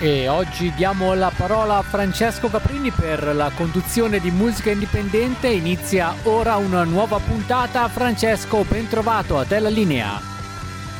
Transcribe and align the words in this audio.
E 0.00 0.28
oggi 0.28 0.72
diamo 0.76 1.12
la 1.14 1.32
parola 1.36 1.78
a 1.78 1.82
Francesco 1.82 2.48
Caprini 2.48 2.92
per 2.92 3.34
la 3.34 3.50
conduzione 3.56 4.20
di 4.20 4.30
musica 4.30 4.70
indipendente. 4.70 5.48
Inizia 5.48 6.14
ora 6.22 6.54
una 6.54 6.84
nuova 6.84 7.18
puntata. 7.18 7.88
Francesco, 7.88 8.62
ben 8.62 8.86
trovato, 8.86 9.38
a 9.38 9.44
te 9.44 9.58
la 9.58 9.68
linea. 9.68 10.20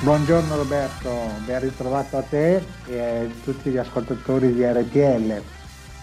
Buongiorno 0.03 0.57
Roberto, 0.57 1.31
ben 1.45 1.61
ritrovato 1.61 2.17
a 2.17 2.23
te 2.23 2.61
e 2.89 3.01
a 3.01 3.25
tutti 3.45 3.71
gli 3.71 3.77
ascoltatori 3.77 4.53
di 4.53 4.65
RTL. 4.65 5.43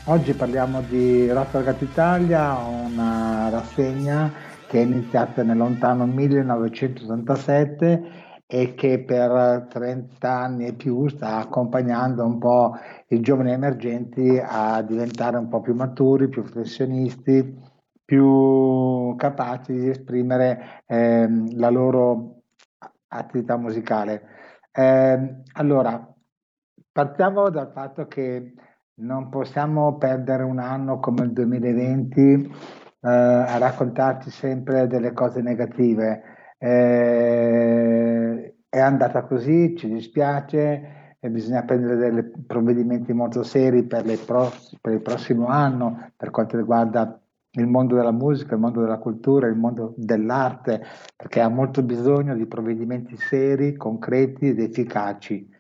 Oggi 0.06 0.32
parliamo 0.32 0.82
di 0.82 1.30
Rotterdam 1.30 1.76
Italia, 1.80 2.54
una 2.54 3.50
rassegna 3.50 4.32
che 4.68 4.80
è 4.80 4.84
iniziata 4.84 5.44
nel 5.44 5.58
lontano 5.58 6.06
1987 6.06 8.24
e 8.48 8.76
che 8.76 9.04
per 9.04 9.68
30 9.70 10.30
anni 10.30 10.68
e 10.68 10.74
più 10.74 11.08
sta 11.08 11.38
accompagnando 11.38 12.24
un 12.24 12.38
po' 12.38 12.76
i 13.08 13.20
giovani 13.20 13.52
emergenti 13.52 14.40
a 14.42 14.82
diventare 14.82 15.38
un 15.38 15.48
po' 15.48 15.62
più 15.62 15.74
maturi, 15.74 16.30
più 16.30 16.44
professionisti, 16.44 17.58
più 18.04 19.16
capaci 19.18 19.74
di 19.74 19.90
esprimere 19.90 20.84
ehm, 20.86 21.58
la 21.58 21.70
loro 21.70 22.44
attività 23.08 23.58
musicale. 23.58 24.22
Eh, 24.72 25.42
allora, 25.54 26.14
partiamo 26.92 27.50
dal 27.50 27.72
fatto 27.72 28.08
che 28.08 28.54
non 28.98 29.30
possiamo 29.30 29.98
perdere 29.98 30.44
un 30.44 30.60
anno 30.60 31.00
come 31.00 31.24
il 31.24 31.34
2020 31.34 32.22
eh, 32.22 33.10
a 33.10 33.58
raccontarci 33.58 34.30
sempre 34.30 34.88
delle 34.88 35.14
cose 35.14 35.42
negative. 35.42 36.35
Eh, 36.66 38.56
è 38.68 38.80
andata 38.80 39.24
così, 39.24 39.76
ci 39.78 39.88
dispiace, 39.88 41.18
e 41.20 41.30
bisogna 41.30 41.64
prendere 41.64 42.12
dei 42.12 42.24
provvedimenti 42.46 43.14
molto 43.14 43.44
seri 43.44 43.84
per, 43.84 44.04
pross- 44.26 44.76
per 44.82 44.94
il 44.94 45.02
prossimo 45.02 45.48
anno 45.48 46.12
per 46.16 46.32
quanto 46.32 46.58
riguarda 46.58 47.20
il 47.52 47.68
mondo 47.68 47.96
della 47.96 48.12
musica, 48.12 48.56
il 48.56 48.62
mondo 48.62 48.82
della 48.82 48.98
cultura, 48.98 49.48
il 49.48 49.56
mondo 49.56 49.94
dell'arte, 49.96 50.84
perché 51.16 51.40
ha 51.40 51.50
molto 51.50 51.84
bisogno 51.84 52.36
di 52.36 52.48
provvedimenti 52.48 53.16
seri, 53.16 53.76
concreti 53.76 54.50
ed 54.50 54.60
efficaci. 54.60 55.54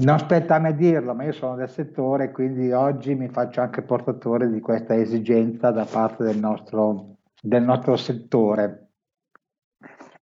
Non 0.00 0.18
spetta 0.18 0.56
a 0.56 0.58
me 0.58 0.74
dirlo, 0.74 1.14
ma 1.14 1.24
io 1.24 1.32
sono 1.32 1.54
del 1.56 1.70
settore 1.70 2.30
quindi 2.32 2.72
oggi 2.72 3.14
mi 3.14 3.28
faccio 3.28 3.60
anche 3.60 3.82
portatore 3.82 4.50
di 4.50 4.60
questa 4.60 4.94
esigenza 4.96 5.70
da 5.70 5.84
parte 5.84 6.24
del 6.24 6.38
nostro, 6.38 7.16
del 7.40 7.62
nostro 7.62 7.96
settore. 7.96 8.89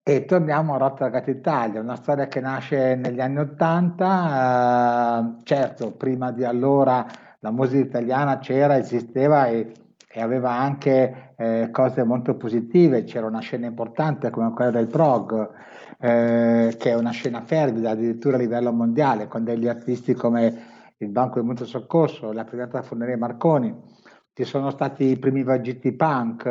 E 0.09 0.25
torniamo 0.25 0.73
a 0.75 0.79
Rotterdam 0.79 1.23
Italia, 1.27 1.83
una 1.83 1.97
storia 1.97 2.29
che 2.29 2.41
nasce 2.41 2.95
negli 2.95 3.21
anni 3.21 3.41
Ottanta, 3.41 5.19
eh, 5.19 5.43
certo 5.43 5.91
prima 5.91 6.33
di 6.33 6.45
allora 6.45 7.05
la 7.41 7.51
musica 7.51 7.85
italiana 7.85 8.39
c'era, 8.39 8.79
esisteva 8.79 9.49
e 9.49 9.71
e 10.11 10.23
aveva 10.23 10.53
anche 10.53 11.35
eh, 11.37 11.69
cose 11.71 12.03
molto 12.03 12.35
positive, 12.35 13.05
c'era 13.05 13.27
una 13.27 13.41
scena 13.41 13.67
importante 13.67 14.31
come 14.31 14.53
quella 14.53 14.71
del 14.71 14.87
prog, 14.87 15.51
eh, 16.01 16.75
che 16.79 16.91
è 16.91 16.95
una 16.95 17.11
scena 17.11 17.43
fervida 17.43 17.91
addirittura 17.91 18.37
a 18.37 18.41
livello 18.41 18.73
mondiale, 18.73 19.29
con 19.29 19.45
degli 19.45 19.69
artisti 19.69 20.15
come 20.15 20.95
il 20.97 21.09
Banco 21.09 21.35
del 21.35 21.45
Mutuo 21.45 21.67
Soccorso, 21.67 22.33
la 22.33 22.45
Privata 22.45 22.83
Funeraria 22.83 23.19
Marconi, 23.19 23.73
ci 24.39 24.45
sono 24.45 24.71
stati 24.71 25.07
i 25.07 25.19
primi 25.19 25.43
vagiti 25.43 25.91
punk, 25.91 26.47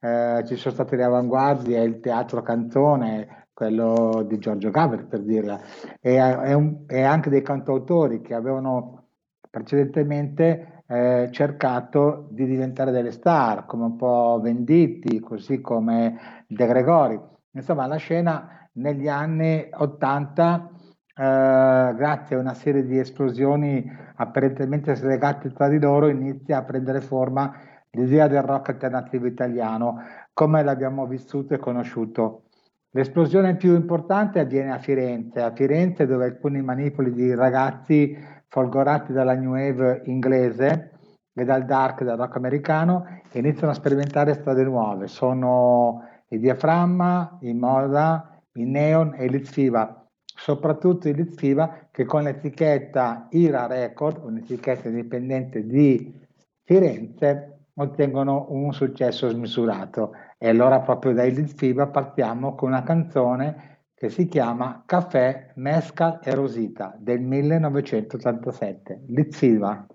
eh, 0.00 0.42
ci 0.46 0.56
sono 0.56 0.72
state 0.72 0.96
le 0.96 1.04
avanguardie, 1.04 1.82
il 1.82 2.00
teatro 2.00 2.40
canzone, 2.40 3.48
quello 3.52 4.24
di 4.26 4.38
Giorgio 4.38 4.70
Gaber 4.70 5.04
per 5.04 5.20
dirla, 5.20 5.60
e, 6.00 6.14
e, 6.14 6.54
un, 6.54 6.84
e 6.86 7.02
anche 7.02 7.28
dei 7.28 7.42
cantautori 7.42 8.22
che 8.22 8.32
avevano 8.32 9.08
precedentemente 9.50 10.82
eh, 10.86 11.28
cercato 11.30 12.28
di 12.30 12.46
diventare 12.46 12.90
delle 12.90 13.10
star, 13.10 13.66
come 13.66 13.84
un 13.84 13.96
po' 13.96 14.40
Venditti, 14.42 15.20
così 15.20 15.60
come 15.60 16.44
De 16.46 16.66
Gregori. 16.66 17.20
Insomma, 17.50 17.86
la 17.86 17.96
scena 17.96 18.66
negli 18.72 19.08
anni 19.08 19.68
80, 19.70 20.70
eh, 21.18 21.94
grazie 21.96 22.36
a 22.36 22.38
una 22.38 22.52
serie 22.52 22.84
di 22.84 22.98
esplosioni 22.98 23.90
apparentemente 24.16 24.94
slegate 24.94 25.50
tra 25.52 25.68
di 25.68 25.78
loro, 25.78 26.08
inizia 26.08 26.58
a 26.58 26.62
prendere 26.62 27.00
forma 27.00 27.54
l'idea 27.92 28.28
del 28.28 28.42
rock 28.42 28.70
alternativo 28.70 29.26
italiano, 29.26 30.02
come 30.34 30.62
l'abbiamo 30.62 31.06
vissuto 31.06 31.54
e 31.54 31.58
conosciuto. 31.58 32.42
L'esplosione 32.90 33.56
più 33.56 33.74
importante 33.74 34.40
avviene 34.40 34.72
a 34.72 34.78
Firenze, 34.78 35.40
a 35.40 35.52
Firenze 35.52 36.06
dove 36.06 36.26
alcuni 36.26 36.60
manipoli 36.60 37.12
di 37.12 37.34
ragazzi 37.34 38.16
folgorati 38.48 39.12
dalla 39.12 39.34
new 39.34 39.52
wave 39.52 40.02
inglese 40.04 40.90
e 41.32 41.44
dal 41.44 41.64
dark, 41.64 42.04
dal 42.04 42.18
rock 42.18 42.36
americano, 42.36 43.06
iniziano 43.32 43.72
a 43.72 43.74
sperimentare 43.74 44.34
strade 44.34 44.64
nuove. 44.64 45.08
Sono 45.08 46.02
il 46.28 46.40
diaframma, 46.40 47.38
il 47.40 47.54
moda, 47.54 48.38
il 48.52 48.66
neon 48.66 49.14
e 49.14 49.26
il 49.26 49.32
Litfiba, 49.32 50.05
soprattutto 50.36 51.10
Litfiba 51.10 51.88
che 51.90 52.04
con 52.04 52.22
l'etichetta 52.22 53.26
IRA 53.30 53.66
Record, 53.66 54.22
un'etichetta 54.22 54.88
indipendente 54.88 55.66
di 55.66 56.14
Firenze, 56.62 57.52
ottengono 57.74 58.46
un 58.50 58.72
successo 58.72 59.28
smisurato. 59.28 60.12
E 60.38 60.48
allora 60.48 60.80
proprio 60.80 61.12
dai 61.12 61.32
Litfiba 61.32 61.86
partiamo 61.86 62.54
con 62.54 62.70
una 62.70 62.82
canzone 62.82 63.74
che 63.94 64.10
si 64.10 64.28
chiama 64.28 64.82
Caffè, 64.84 65.52
Mescal 65.54 66.20
e 66.22 66.34
Rosita 66.34 66.94
del 66.98 67.20
1987. 67.20 69.04
Litsilva. 69.06 69.86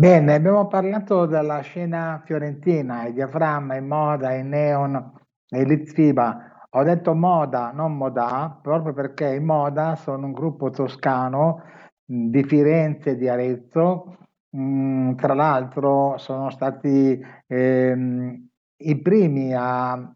Bene, 0.00 0.32
abbiamo 0.32 0.66
parlato 0.66 1.26
della 1.26 1.60
scena 1.60 2.22
fiorentina, 2.24 3.04
il 3.06 3.12
diaframma, 3.12 3.76
il 3.76 3.84
moda, 3.84 4.34
il 4.34 4.46
neon 4.46 5.12
e 5.46 5.62
l'Izfiba. 5.64 6.66
Ho 6.70 6.82
detto 6.84 7.12
moda, 7.14 7.70
non 7.72 7.98
moda, 7.98 8.58
proprio 8.62 8.94
perché 8.94 9.34
i 9.34 9.40
moda 9.40 9.96
sono 9.96 10.24
un 10.24 10.32
gruppo 10.32 10.70
toscano 10.70 11.60
di 12.02 12.42
Firenze 12.44 13.10
e 13.10 13.16
di 13.16 13.28
Arezzo. 13.28 14.16
Mm, 14.56 15.16
tra 15.16 15.34
l'altro 15.34 16.16
sono 16.16 16.48
stati 16.48 17.20
ehm, 17.46 18.48
i 18.78 18.98
primi 19.02 19.52
a 19.54 20.14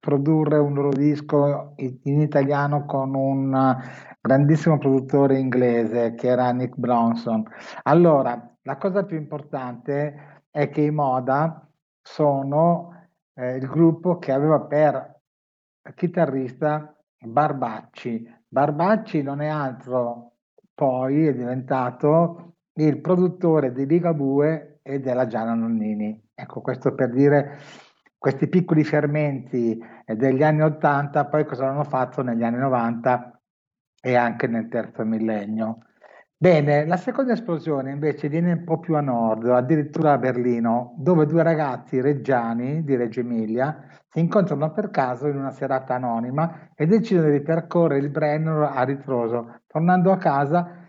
produrre 0.00 0.56
un 0.58 0.72
loro 0.72 0.90
disco 0.92 1.74
in 1.76 2.20
italiano 2.22 2.86
con 2.86 3.14
un 3.14 3.76
grandissimo 4.18 4.78
produttore 4.78 5.38
inglese 5.38 6.14
che 6.14 6.28
era 6.28 6.50
Nick 6.52 6.76
Bronson. 6.76 7.42
Allora, 7.82 8.50
la 8.62 8.76
cosa 8.76 9.04
più 9.04 9.16
importante 9.16 10.42
è 10.50 10.68
che 10.68 10.82
i 10.82 10.90
Moda 10.90 11.66
sono 12.02 13.08
eh, 13.34 13.56
il 13.56 13.66
gruppo 13.66 14.18
che 14.18 14.32
aveva 14.32 14.60
per 14.60 15.20
chitarrista 15.94 16.94
Barbacci. 17.18 18.38
Barbacci 18.48 19.22
non 19.22 19.40
è 19.40 19.48
altro, 19.48 20.36
poi 20.74 21.26
è 21.26 21.34
diventato 21.34 22.56
il 22.74 23.00
produttore 23.00 23.72
di 23.72 23.86
Ligabue 23.86 24.80
e 24.82 25.00
della 25.00 25.26
Gianna 25.26 25.54
Nonnini. 25.54 26.28
Ecco, 26.34 26.60
questo 26.60 26.94
per 26.94 27.10
dire 27.10 27.58
questi 28.18 28.48
piccoli 28.48 28.84
fermenti 28.84 29.78
degli 30.04 30.42
anni 30.42 30.62
80, 30.62 31.26
poi 31.26 31.44
cosa 31.44 31.68
hanno 31.68 31.84
fatto 31.84 32.22
negli 32.22 32.42
anni 32.42 32.58
90 32.58 33.40
e 34.02 34.14
anche 34.14 34.46
nel 34.46 34.68
terzo 34.68 35.04
millennio. 35.04 35.78
Bene, 36.42 36.86
la 36.86 36.96
seconda 36.96 37.34
esplosione 37.34 37.90
invece 37.90 38.30
viene 38.30 38.52
un 38.52 38.64
po' 38.64 38.78
più 38.80 38.96
a 38.96 39.02
nord, 39.02 39.44
addirittura 39.44 40.12
a 40.12 40.16
Berlino, 40.18 40.94
dove 40.96 41.26
due 41.26 41.42
ragazzi 41.42 42.00
reggiani 42.00 42.82
di 42.82 42.96
Reggio 42.96 43.20
Emilia 43.20 43.84
si 44.08 44.20
incontrano 44.20 44.72
per 44.72 44.88
caso 44.88 45.26
in 45.26 45.36
una 45.36 45.50
serata 45.50 45.96
anonima 45.96 46.70
e 46.74 46.86
decidono 46.86 47.28
di 47.28 47.42
percorrere 47.42 48.00
il 48.00 48.08
Brennero 48.08 48.66
a 48.66 48.82
ritroso, 48.84 49.60
tornando 49.66 50.12
a 50.12 50.16
casa 50.16 50.86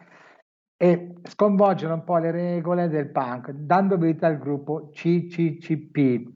e 0.77 1.15
sconvolgono 1.23 1.95
un 1.95 2.03
po' 2.05 2.17
le 2.17 2.31
regole 2.31 2.87
del 2.87 3.11
punk, 3.11 3.51
dando 3.51 3.97
vita 3.97 4.27
al 4.27 4.37
gruppo 4.37 4.87
CCCP. 4.93 6.29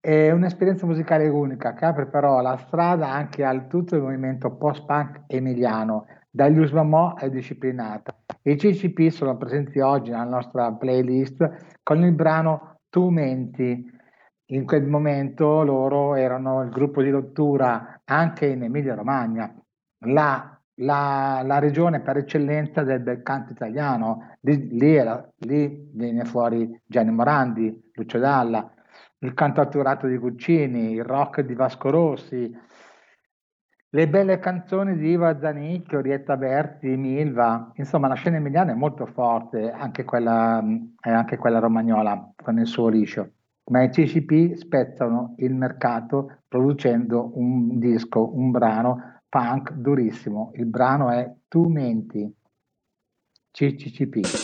È 0.00 0.30
un'esperienza 0.30 0.86
musicale 0.86 1.28
unica 1.28 1.74
che 1.74 1.84
apre 1.84 2.06
però 2.06 2.40
la 2.40 2.56
strada 2.56 3.10
anche 3.10 3.44
al 3.44 3.66
tutto 3.66 3.94
il 3.94 4.00
movimento 4.00 4.56
post-punk 4.56 5.24
emiliano, 5.26 6.06
dagli 6.30 6.56
Usmamò 6.56 7.14
è 7.14 7.28
disciplinata. 7.28 8.21
I 8.44 8.56
CCP 8.56 9.08
sono 9.10 9.36
presenti 9.36 9.78
oggi 9.78 10.10
nella 10.10 10.24
nostra 10.24 10.72
playlist 10.72 11.78
con 11.84 12.02
il 12.02 12.12
brano 12.12 12.80
Tu 12.88 13.08
menti. 13.08 13.88
In 14.46 14.66
quel 14.66 14.84
momento 14.84 15.62
loro 15.62 16.16
erano 16.16 16.60
il 16.62 16.70
gruppo 16.70 17.02
di 17.02 17.10
rottura 17.10 18.00
anche 18.04 18.46
in 18.46 18.64
Emilia 18.64 18.96
Romagna, 18.96 19.54
la, 20.06 20.60
la, 20.80 21.42
la 21.44 21.58
regione 21.60 22.00
per 22.00 22.16
eccellenza 22.16 22.82
del 22.82 22.98
bel 22.98 23.22
canto 23.22 23.52
italiano. 23.52 24.36
Lì, 24.40 24.76
lì, 24.76 24.92
era, 24.92 25.24
lì 25.46 25.88
viene 25.92 26.24
fuori 26.24 26.68
Gianni 26.84 27.12
Morandi, 27.12 27.90
Lucio 27.92 28.18
Dalla, 28.18 28.68
il 29.18 29.34
cantauturato 29.34 30.08
di 30.08 30.16
Guccini, 30.16 30.94
il 30.94 31.04
rock 31.04 31.42
di 31.42 31.54
Vasco 31.54 31.90
Rossi, 31.90 32.52
le 33.94 34.08
belle 34.08 34.38
canzoni 34.38 34.96
di 34.96 35.10
Iva 35.10 35.38
Zanicchio, 35.38 35.98
Orietta 35.98 36.38
Berti, 36.38 36.96
Milva, 36.96 37.72
insomma 37.74 38.08
la 38.08 38.14
scena 38.14 38.36
emiliana 38.36 38.72
è 38.72 38.74
molto 38.74 39.04
forte, 39.04 39.70
anche 39.70 40.04
quella, 40.04 40.64
anche 41.00 41.36
quella 41.36 41.58
romagnola 41.58 42.32
con 42.34 42.58
il 42.58 42.66
suo 42.66 42.88
liscio, 42.88 43.32
ma 43.70 43.82
i 43.82 43.90
CCP 43.90 44.54
spezzano 44.54 45.34
il 45.38 45.54
mercato 45.54 46.38
producendo 46.48 47.32
un 47.34 47.78
disco, 47.78 48.34
un 48.34 48.50
brano 48.50 49.20
punk 49.28 49.72
durissimo. 49.72 50.52
Il 50.54 50.66
brano 50.66 51.10
è 51.10 51.30
Tu 51.48 51.68
menti, 51.68 52.34
CCCP. 53.50 54.34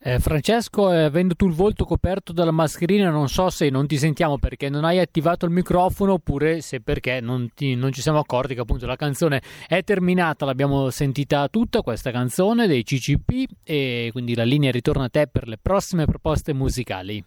Eh, 0.00 0.20
Francesco, 0.20 0.92
eh, 0.92 1.02
avendo 1.02 1.34
tu 1.34 1.48
il 1.48 1.54
volto 1.54 1.84
coperto 1.84 2.32
dalla 2.32 2.52
mascherina, 2.52 3.10
non 3.10 3.28
so 3.28 3.50
se 3.50 3.68
non 3.68 3.88
ti 3.88 3.96
sentiamo 3.96 4.38
perché 4.38 4.68
non 4.68 4.84
hai 4.84 5.00
attivato 5.00 5.44
il 5.44 5.50
microfono 5.50 6.12
oppure 6.12 6.60
se 6.60 6.80
perché 6.80 7.20
non, 7.20 7.50
ti, 7.52 7.74
non 7.74 7.90
ci 7.90 8.00
siamo 8.00 8.20
accorti 8.20 8.54
che 8.54 8.60
appunto 8.60 8.86
la 8.86 8.94
canzone 8.94 9.42
è 9.66 9.82
terminata, 9.82 10.44
l'abbiamo 10.44 10.90
sentita 10.90 11.48
tutta 11.48 11.80
questa 11.80 12.12
canzone 12.12 12.68
dei 12.68 12.84
CCP 12.84 13.50
e 13.64 14.10
quindi 14.12 14.36
la 14.36 14.44
linea 14.44 14.70
ritorna 14.70 15.04
a 15.04 15.08
te 15.08 15.26
per 15.26 15.48
le 15.48 15.58
prossime 15.60 16.04
proposte 16.04 16.54
musicali. 16.54 17.24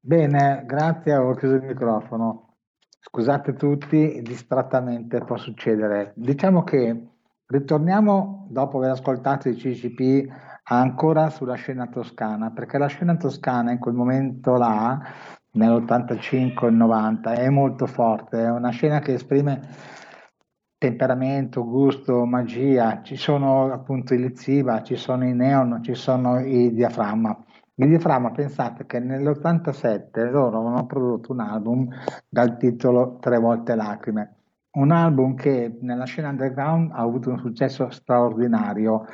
Bene, 0.00 0.64
grazie, 0.66 1.14
ho 1.16 1.34
chiuso 1.34 1.56
il 1.56 1.64
microfono. 1.64 2.56
Scusate 2.98 3.52
tutti, 3.52 4.22
distrattamente 4.22 5.18
può 5.18 5.36
succedere. 5.36 6.14
Diciamo 6.16 6.64
che 6.64 7.13
Ritorniamo 7.46 8.46
dopo 8.48 8.78
aver 8.78 8.90
ascoltato 8.90 9.48
i 9.50 9.54
CCP 9.54 10.26
ancora 10.64 11.28
sulla 11.28 11.54
scena 11.54 11.86
toscana, 11.88 12.50
perché 12.50 12.78
la 12.78 12.86
scena 12.86 13.16
toscana 13.16 13.70
in 13.70 13.78
quel 13.78 13.94
momento 13.94 14.56
là, 14.56 14.98
nell'85 15.52 16.66
e 16.66 16.70
90, 16.70 17.32
è 17.34 17.48
molto 17.50 17.86
forte, 17.86 18.42
è 18.42 18.50
una 18.50 18.70
scena 18.70 19.00
che 19.00 19.12
esprime 19.14 19.60
temperamento, 20.78 21.64
gusto, 21.64 22.24
magia, 22.24 23.02
ci 23.02 23.16
sono 23.16 23.70
appunto 23.72 24.14
i 24.14 24.18
Liziba, 24.18 24.82
ci 24.82 24.96
sono 24.96 25.26
i 25.26 25.34
Neon, 25.34 25.82
ci 25.82 25.94
sono 25.94 26.40
i 26.40 26.72
Diaframma. 26.72 27.44
I 27.76 27.86
Diaframma, 27.86 28.30
pensate 28.30 28.86
che 28.86 29.00
nell'87 29.00 30.30
loro 30.30 30.58
avevano 30.58 30.86
prodotto 30.86 31.32
un 31.32 31.40
album 31.40 31.88
dal 32.28 32.56
titolo 32.56 33.18
Tre 33.18 33.38
volte 33.38 33.74
lacrime, 33.74 34.33
un 34.74 34.90
album 34.90 35.34
che 35.34 35.76
nella 35.80 36.04
scena 36.04 36.30
underground 36.30 36.90
ha 36.92 36.98
avuto 36.98 37.30
un 37.30 37.38
successo 37.38 37.90
straordinario. 37.90 39.06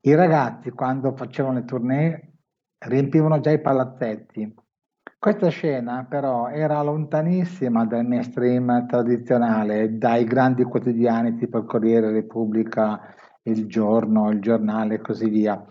I 0.00 0.14
ragazzi 0.14 0.70
quando 0.70 1.14
facevano 1.14 1.58
le 1.58 1.64
tournée 1.64 2.32
riempivano 2.78 3.40
già 3.40 3.50
i 3.50 3.60
palazzetti. 3.60 4.54
Questa 5.18 5.48
scena 5.48 6.04
però 6.06 6.48
era 6.48 6.82
lontanissima 6.82 7.86
dal 7.86 8.04
mainstream 8.04 8.86
tradizionale, 8.86 9.96
dai 9.96 10.24
grandi 10.24 10.64
quotidiani 10.64 11.36
tipo 11.36 11.56
il 11.56 11.64
Corriere 11.64 12.10
Repubblica, 12.10 13.00
il 13.44 13.66
Giorno, 13.66 14.30
il 14.30 14.40
Giornale 14.40 14.96
e 14.96 15.00
così 15.00 15.30
via. 15.30 15.64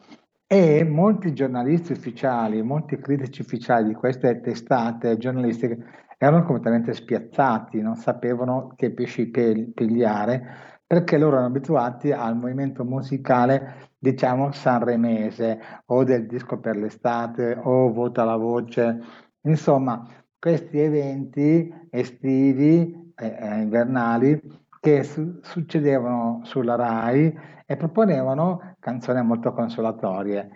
E 0.48 0.84
molti 0.84 1.34
giornalisti 1.34 1.92
ufficiali, 1.92 2.64
molti 2.64 2.98
critici 2.98 3.42
ufficiali 3.42 3.90
di 3.90 3.94
queste 3.94 4.40
testate 4.42 5.18
giornalistiche 5.18 6.03
erano 6.26 6.44
completamente 6.44 6.94
spiazzati, 6.94 7.82
non 7.82 7.96
sapevano 7.96 8.72
che 8.76 8.92
pesci 8.92 9.28
pigliare 9.28 10.72
perché 10.86 11.18
loro 11.18 11.34
erano 11.34 11.48
abituati 11.48 12.12
al 12.12 12.38
movimento 12.38 12.86
musicale, 12.86 13.90
diciamo, 13.98 14.52
sanremese 14.52 15.60
o 15.88 16.04
del 16.04 16.28
disco 16.28 16.60
per 16.60 16.78
l'estate 16.78 17.60
o 17.62 17.92
vota 17.92 18.24
la 18.24 18.36
voce. 18.36 19.00
Insomma, 19.42 20.08
questi 20.38 20.80
eventi 20.80 21.74
estivi, 21.90 23.12
eh, 23.16 23.38
eh, 23.40 23.62
invernali, 23.62 24.40
che 24.80 25.04
su- 25.04 25.40
succedevano 25.42 26.42
sulla 26.44 26.76
RAI 26.76 27.38
e 27.66 27.76
proponevano 27.76 28.76
canzoni 28.80 29.24
molto 29.24 29.52
consolatorie. 29.52 30.50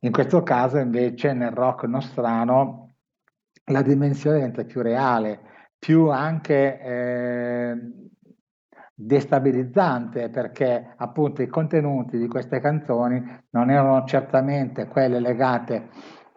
In 0.00 0.12
questo 0.12 0.42
caso, 0.42 0.78
invece, 0.78 1.32
nel 1.32 1.52
rock 1.52 1.84
nostrano 1.84 2.87
la 3.68 3.82
dimensione 3.82 4.36
diventa 4.36 4.64
più 4.64 4.82
reale, 4.82 5.40
più 5.78 6.08
anche 6.08 6.80
eh, 6.80 7.76
destabilizzante 8.94 10.28
perché 10.28 10.94
appunto 10.96 11.40
i 11.42 11.46
contenuti 11.46 12.18
di 12.18 12.26
queste 12.26 12.60
canzoni 12.60 13.22
non 13.50 13.70
erano 13.70 14.04
certamente 14.04 14.86
quelle 14.86 15.20
legate 15.20 15.88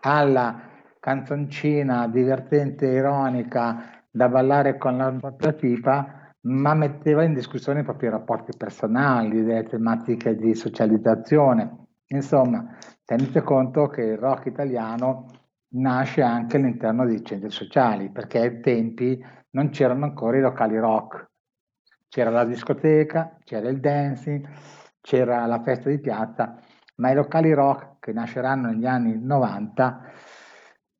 alla 0.01 0.69
canzoncina 0.99 2.07
divertente 2.07 2.87
e 2.87 2.95
ironica 2.97 4.03
da 4.11 4.29
ballare 4.29 4.77
con 4.77 4.97
la 4.97 5.11
propria 5.11 5.53
tipa, 5.53 6.33
ma 6.41 6.73
metteva 6.75 7.23
in 7.23 7.33
discussione 7.33 7.79
i 7.79 7.83
propri 7.83 8.09
rapporti 8.09 8.55
personali, 8.55 9.43
delle 9.43 9.63
tematiche 9.63 10.35
di 10.35 10.53
socializzazione. 10.53 11.87
Insomma, 12.07 12.77
tenete 13.05 13.41
conto 13.41 13.87
che 13.87 14.01
il 14.01 14.17
rock 14.17 14.47
italiano 14.47 15.27
nasce 15.73 16.21
anche 16.21 16.57
all'interno 16.57 17.05
dei 17.05 17.23
centri 17.23 17.49
sociali, 17.49 18.09
perché 18.09 18.39
ai 18.39 18.59
tempi 18.59 19.23
non 19.51 19.69
c'erano 19.69 20.05
ancora 20.05 20.37
i 20.37 20.41
locali 20.41 20.77
rock. 20.77 21.29
C'era 22.07 22.29
la 22.29 22.45
discoteca, 22.45 23.37
c'era 23.43 23.69
il 23.69 23.79
dancing, 23.79 24.47
c'era 24.99 25.45
la 25.45 25.61
festa 25.61 25.89
di 25.89 25.99
piazza, 25.99 26.57
ma 26.95 27.11
i 27.11 27.15
locali 27.15 27.53
rock 27.53 27.99
che 27.99 28.11
nasceranno 28.11 28.69
negli 28.69 28.85
anni 28.85 29.17
90 29.19 30.11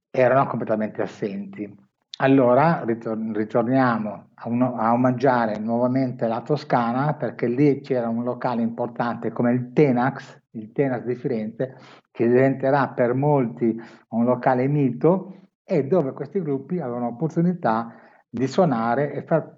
erano 0.10 0.48
completamente 0.48 1.02
assenti. 1.02 1.90
Allora 2.18 2.84
ritorniamo 2.84 4.30
a, 4.36 4.48
uno, 4.48 4.76
a, 4.76 4.94
omaggiare 4.94 5.58
nuovamente 5.58 6.28
la 6.28 6.42
Toscana 6.42 7.16
perché 7.16 7.48
lì 7.48 7.82
c'era 7.82 8.10
un 8.10 8.24
locale 8.24 8.62
importante 8.62 9.32
come 9.32 9.54
il 9.54 9.74
Tenax, 9.74 10.40
il 10.52 10.72
Tenax 10.72 11.04
di 11.04 11.16
Firenze, 11.16 11.78
che 12.12 12.28
diventerà 12.28 12.90
per 12.90 13.14
molti 13.14 13.80
un 14.10 14.26
locale 14.26 14.68
mito 14.68 15.48
e 15.64 15.86
dove 15.86 16.12
questi 16.12 16.42
gruppi 16.42 16.80
avevano 16.80 17.10
l'opportunità 17.10 17.96
di 18.30 18.48
suonare 18.48 19.14
e 19.14 19.24
far 19.24 19.58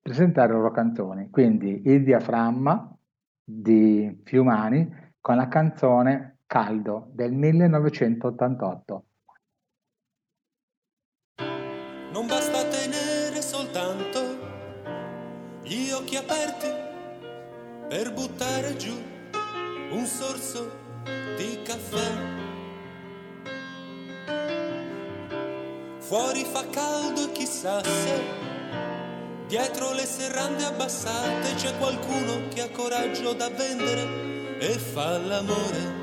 presentare 0.00 0.52
i 0.52 0.56
loro 0.56 0.70
canzoni. 0.70 1.30
Quindi 1.30 1.82
il 1.84 2.02
diaframma 2.02 2.96
di 3.44 4.20
Fiumani 4.24 5.14
con 5.20 5.36
la 5.36 5.48
canzone 5.48 6.38
Caldo 6.46 7.10
del 7.12 7.32
1988. 7.32 9.04
Non 12.12 12.26
basta 12.26 12.62
tenere 12.68 13.40
soltanto 13.40 14.20
gli 15.62 15.90
occhi 15.90 16.16
aperti 16.16 16.68
per 17.88 18.12
buttare 18.12 18.76
giù 18.76 18.92
un 19.92 20.04
sorso 20.04 20.81
di 21.36 21.60
caffè. 21.62 22.40
Fuori 25.98 26.44
fa 26.44 26.64
caldo 26.68 27.28
e 27.28 27.32
chissà 27.32 27.82
se 27.82 28.20
dietro 29.46 29.92
le 29.92 30.04
serrande 30.04 30.64
abbassate 30.64 31.54
c'è 31.54 31.76
qualcuno 31.78 32.48
che 32.52 32.62
ha 32.62 32.70
coraggio 32.70 33.32
da 33.32 33.48
vendere 33.48 34.58
e 34.58 34.78
fa 34.78 35.18
l'amore. 35.18 36.00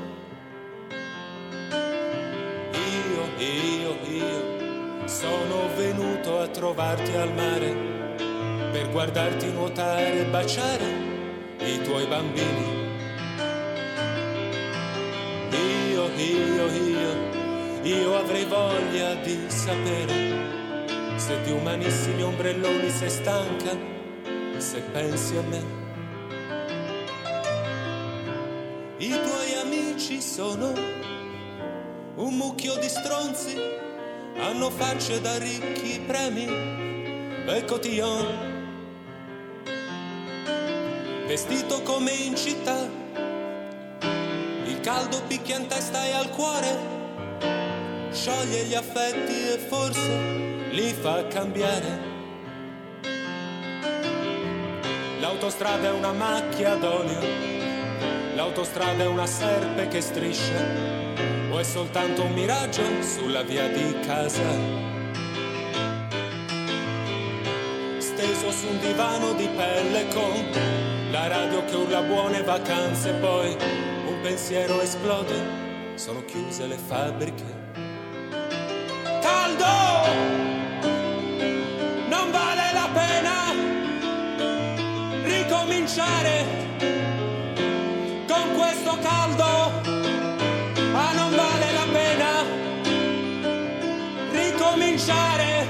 Io, 2.72 3.44
io, 3.44 3.96
io 4.08 5.08
sono 5.08 5.68
venuto 5.76 6.40
a 6.40 6.48
trovarti 6.48 7.14
al 7.16 7.32
mare 7.32 7.74
per 8.72 8.90
guardarti 8.90 9.50
nuotare 9.52 10.20
e 10.20 10.24
baciare 10.24 10.84
i 11.58 11.82
tuoi 11.82 12.06
bambini 12.06 12.79
io, 16.20 16.66
io, 16.66 17.82
io 17.82 18.16
avrei 18.18 18.44
voglia 18.44 19.14
di 19.14 19.38
sapere 19.48 20.40
se 21.16 21.40
di 21.42 21.50
umanissimi 21.52 22.22
ombrelloni 22.22 22.90
sei 22.90 23.10
stanca, 23.10 23.76
se 24.56 24.80
pensi 24.92 25.36
a 25.36 25.42
me. 25.42 25.78
I 28.98 29.08
tuoi 29.08 29.54
amici 29.62 30.20
sono 30.20 30.72
un 32.16 32.36
mucchio 32.36 32.74
di 32.76 32.88
stronzi, 32.88 33.56
hanno 34.36 34.70
facce 34.70 35.20
da 35.20 35.38
ricchi 35.38 36.00
premi 36.06 36.46
e 37.46 37.64
cotillon. 37.66 38.48
Vestito 41.26 41.82
come 41.82 42.10
in 42.10 42.36
città 42.36 42.88
caldo 44.80 45.20
picchia 45.26 45.58
in 45.58 45.66
testa 45.66 46.06
e 46.06 46.12
al 46.12 46.30
cuore, 46.30 46.78
scioglie 48.12 48.64
gli 48.64 48.74
affetti 48.74 49.48
e 49.52 49.58
forse 49.58 50.68
li 50.70 50.92
fa 50.92 51.26
cambiare. 51.26 52.08
L'autostrada 55.20 55.88
è 55.88 55.90
una 55.90 56.12
macchia 56.12 56.76
d'olio, 56.76 57.20
l'autostrada 58.34 59.02
è 59.02 59.06
una 59.06 59.26
serpe 59.26 59.88
che 59.88 60.00
striscia, 60.00 60.64
o 61.50 61.58
è 61.58 61.62
soltanto 61.62 62.22
un 62.22 62.32
miraggio 62.32 62.82
sulla 63.02 63.42
via 63.42 63.68
di 63.68 64.00
casa. 64.00 64.78
Steso 67.98 68.50
su 68.50 68.66
un 68.66 68.78
divano 68.80 69.34
di 69.34 69.48
pelle 69.54 70.08
con 70.08 71.10
la 71.10 71.26
radio 71.26 71.64
che 71.64 71.76
urla 71.76 72.00
buone 72.00 72.42
vacanze 72.42 73.12
poi 73.14 73.99
pensiero 74.22 74.80
esplode, 74.82 75.34
sono 75.94 76.22
chiuse 76.24 76.66
le 76.66 76.76
fabbriche. 76.76 77.58
Caldo! 79.20 79.66
Non 82.08 82.30
vale 82.30 82.72
la 82.72 82.88
pena 82.92 83.52
ricominciare 85.22 86.44
con 88.26 88.56
questo 88.56 88.98
caldo. 89.00 89.44
Ah, 90.92 91.12
non 91.14 91.34
vale 91.34 91.72
la 91.72 91.86
pena 91.90 92.44
ricominciare. 94.32 95.66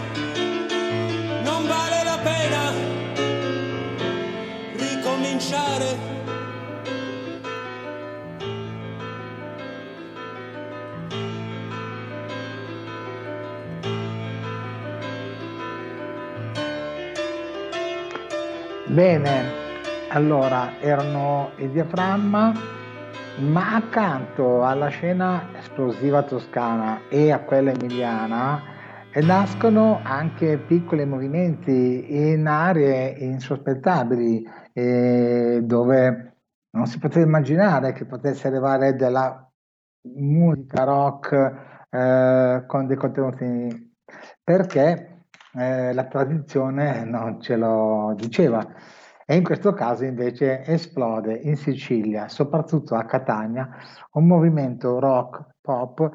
Non 1.43 1.67
vale 1.67 2.03
la 2.05 2.19
pena 2.19 2.73
ricominciare. 4.77 6.10
Bene, 18.93 19.69
Allora, 20.09 20.81
erano 20.81 21.53
il 21.59 21.71
diaframma, 21.71 22.53
ma 23.39 23.77
accanto 23.77 24.65
alla 24.65 24.89
scena 24.89 25.57
esplosiva 25.57 26.25
toscana 26.25 27.03
e 27.09 27.31
a 27.31 27.39
quella 27.39 27.71
emiliana 27.71 28.61
eh, 29.13 29.23
nascono 29.23 30.01
anche 30.03 30.59
piccoli 30.59 31.07
movimenti 31.07 32.33
in 32.33 32.49
aree 32.49 33.11
insospettabili 33.11 34.45
eh, 34.73 35.61
dove 35.63 36.35
non 36.71 36.87
si 36.87 36.99
poteva 36.99 37.25
immaginare 37.25 37.93
che 37.93 38.07
potesse 38.07 38.49
arrivare 38.49 38.97
della 38.97 39.49
musica 40.17 40.83
rock 40.83 41.87
eh, 41.91 42.65
con 42.67 42.87
dei 42.89 42.97
contenuti. 42.97 43.95
Perché 44.43 45.10
eh, 45.55 45.93
la 45.93 46.05
tradizione 46.05 47.05
non 47.05 47.41
ce 47.41 47.57
lo 47.57 48.15
diceva 48.17 48.67
e 49.31 49.37
in 49.37 49.45
questo 49.45 49.73
caso 49.73 50.05
invece 50.05 50.65
esplode 50.65 51.33
in 51.35 51.55
Sicilia, 51.55 52.29
soprattutto 52.29 52.97
a 52.97 53.05
Catania, 53.05 53.69
un 54.15 54.27
movimento 54.27 54.99
rock 54.99 55.55
pop 55.61 56.11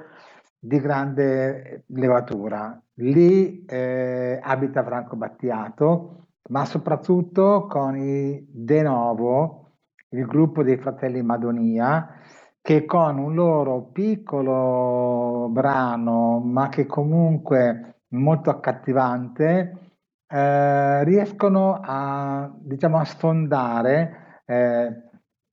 di 0.60 0.82
grande 0.82 1.86
levatura. 1.88 2.78
Lì 2.95 3.63
eh, 3.63 4.38
abita 4.43 4.84
Franco 4.84 5.15
Battiato, 5.15 6.26
ma 6.50 6.65
soprattutto 6.65 7.67
con 7.67 7.95
i 7.95 8.45
De 8.52 8.82
Novo, 8.82 9.78
il 10.10 10.26
gruppo 10.26 10.62
dei 10.62 10.76
fratelli 10.76 11.21
Madonia, 11.21 12.19
che 12.62 12.84
con 12.84 13.17
un 13.17 13.34
loro 13.34 13.91
piccolo 13.93 15.48
brano, 15.52 16.41
ma 16.43 16.67
che 16.67 16.86
comunque 16.86 17.94
molto 18.15 18.49
accattivante, 18.49 19.93
eh, 20.28 21.04
riescono 21.04 21.80
a, 21.82 22.51
diciamo, 22.58 22.97
a 22.97 23.06
sfondare, 23.06 24.41
eh, 24.45 25.04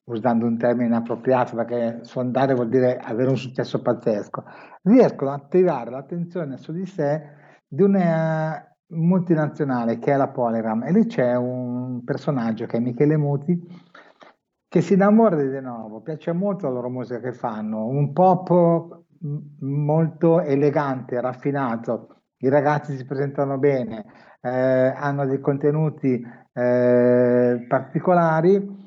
usando 0.05 0.47
un 0.47 0.59
termine 0.59 0.87
inappropriato 0.87 1.55
perché 1.55 2.01
sfondare 2.03 2.55
vuol 2.55 2.69
dire 2.69 2.99
avere 2.99 3.31
un 3.31 3.37
successo 3.37 3.81
pazzesco, 3.81 4.45
riescono 4.83 5.31
a 5.31 5.35
attirare 5.35 5.91
l'attenzione 5.91 6.57
su 6.57 6.73
di 6.73 6.87
sé 6.87 7.23
di 7.67 7.83
una 7.83 8.67
multinazionale 8.95 9.99
che 9.99 10.13
è 10.13 10.17
la 10.17 10.29
Polygram. 10.29 10.85
E 10.85 10.93
lì 10.93 11.07
c'è 11.07 11.35
un 11.37 12.03
personaggio 12.05 12.67
che 12.67 12.79
è 12.79 12.81
Michele 12.81 13.17
Muti 13.17 13.91
che 14.69 14.81
si 14.81 14.95
innamora 14.95 15.37
di 15.37 15.49
De 15.49 15.61
Novo, 15.61 16.01
piace 16.01 16.33
molto 16.33 16.67
la 16.67 16.73
loro 16.73 16.89
musica 16.89 17.21
che 17.21 17.35
fanno, 17.35 17.85
un 17.85 18.13
pop 18.15 19.03
molto 19.61 20.41
elegante, 20.41 21.21
raffinato, 21.21 22.22
i 22.43 22.49
ragazzi 22.49 22.97
si 22.97 23.05
presentano 23.05 23.59
bene, 23.59 24.05
eh, 24.41 24.49
hanno 24.51 25.27
dei 25.27 25.41
contenuti 25.41 26.21
eh, 26.53 27.65
particolari 27.69 28.81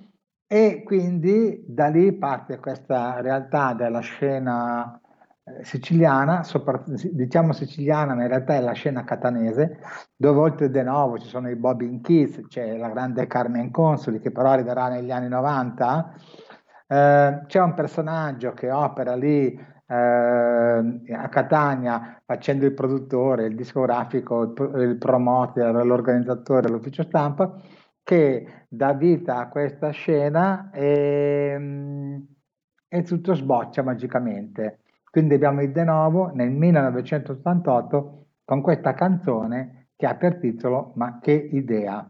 e 0.48 0.84
quindi 0.86 1.64
da 1.68 1.88
lì 1.88 2.14
parte 2.14 2.60
questa 2.60 3.22
realtà 3.22 3.74
della 3.74 4.02
scena 4.02 5.00
eh, 5.44 5.64
siciliana, 5.64 6.44
diciamo 7.12 7.54
siciliana, 7.54 8.14
ma 8.14 8.24
in 8.24 8.28
realtà 8.28 8.56
è 8.56 8.60
la 8.60 8.74
scena 8.74 9.04
catanese, 9.04 9.80
dove 10.16 10.40
oltre 10.40 10.70
De 10.70 10.84
Novo 10.84 11.18
ci 11.18 11.28
sono 11.28 11.50
i 11.50 11.56
Bobbin 11.56 12.02
Kids, 12.02 12.48
c'è 12.48 12.76
la 12.76 12.90
grande 12.90 13.26
Carmen 13.26 13.72
Consoli 13.72 14.20
che 14.20 14.32
però 14.32 14.50
arriverà 14.50 14.90
negli 14.90 15.12
anni 15.12 15.30
90, 15.30 16.14
eh, 16.88 17.44
c'è 17.48 17.62
un 17.62 17.74
personaggio 17.74 18.52
che 18.52 18.70
opera 18.70 19.16
lì 19.16 19.74
eh, 19.88 19.94
a 19.96 21.30
Catania 21.30 22.22
facendo 22.26 22.66
il 22.66 22.74
produttore, 22.74 23.46
il 23.46 23.56
discografico, 23.56 24.42
il, 24.44 24.82
il 24.82 24.98
promoter, 24.98 25.86
l'organizzatore, 25.86 26.70
l'ufficio 26.70 27.04
stampa, 27.04 27.60
che 28.04 28.66
dà 28.68 28.94
vita 28.94 29.38
a 29.38 29.50
questa 29.50 29.90
scena 29.90 30.70
e, 30.72 32.22
e 32.88 33.02
tutto 33.04 33.34
sboccia 33.34 33.84
magicamente. 33.84 34.80
Quindi 35.10 35.36
abbiamo 35.36 35.62
il 35.62 35.72
De 35.72 35.84
Novo 35.84 36.32
nel 36.34 36.52
1988 36.52 38.26
con 38.44 38.62
questa 38.62 38.94
canzone 38.94 39.90
che 39.96 40.06
ha 40.06 40.16
per 40.16 40.38
titolo 40.38 40.92
Ma 40.96 41.20
che 41.20 41.32
idea. 41.32 42.10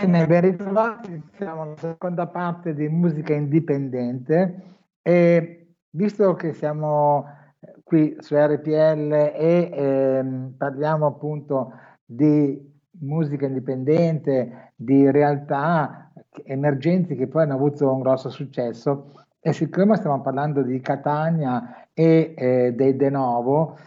Bene, 0.00 0.26
ben 0.26 0.40
ritrovati, 0.40 1.22
siamo 1.36 1.62
alla 1.62 1.76
seconda 1.76 2.26
parte 2.26 2.74
di 2.74 2.88
musica 2.88 3.32
indipendente 3.32 4.62
e 5.00 5.76
visto 5.90 6.34
che 6.34 6.52
siamo 6.52 7.24
qui 7.84 8.16
su 8.18 8.34
RPL 8.34 9.12
e 9.12 9.70
ehm, 9.72 10.54
parliamo 10.58 11.06
appunto 11.06 11.72
di 12.04 12.60
musica 13.02 13.46
indipendente, 13.46 14.72
di 14.74 15.08
realtà 15.12 16.10
emergenti 16.42 17.14
che 17.14 17.28
poi 17.28 17.44
hanno 17.44 17.54
avuto 17.54 17.92
un 17.92 18.00
grosso 18.00 18.30
successo 18.30 19.12
e 19.38 19.52
siccome 19.52 19.94
stiamo 19.94 20.20
parlando 20.20 20.62
di 20.62 20.80
Catania 20.80 21.88
e 21.94 22.34
eh, 22.36 22.72
dei 22.74 22.96
De 22.96 23.10
Novo, 23.10 23.78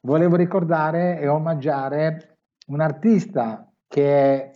volevo 0.00 0.34
ricordare 0.34 1.20
e 1.20 1.28
omaggiare 1.28 2.38
un 2.66 2.80
artista 2.80 3.72
che 3.86 4.04
è 4.10 4.51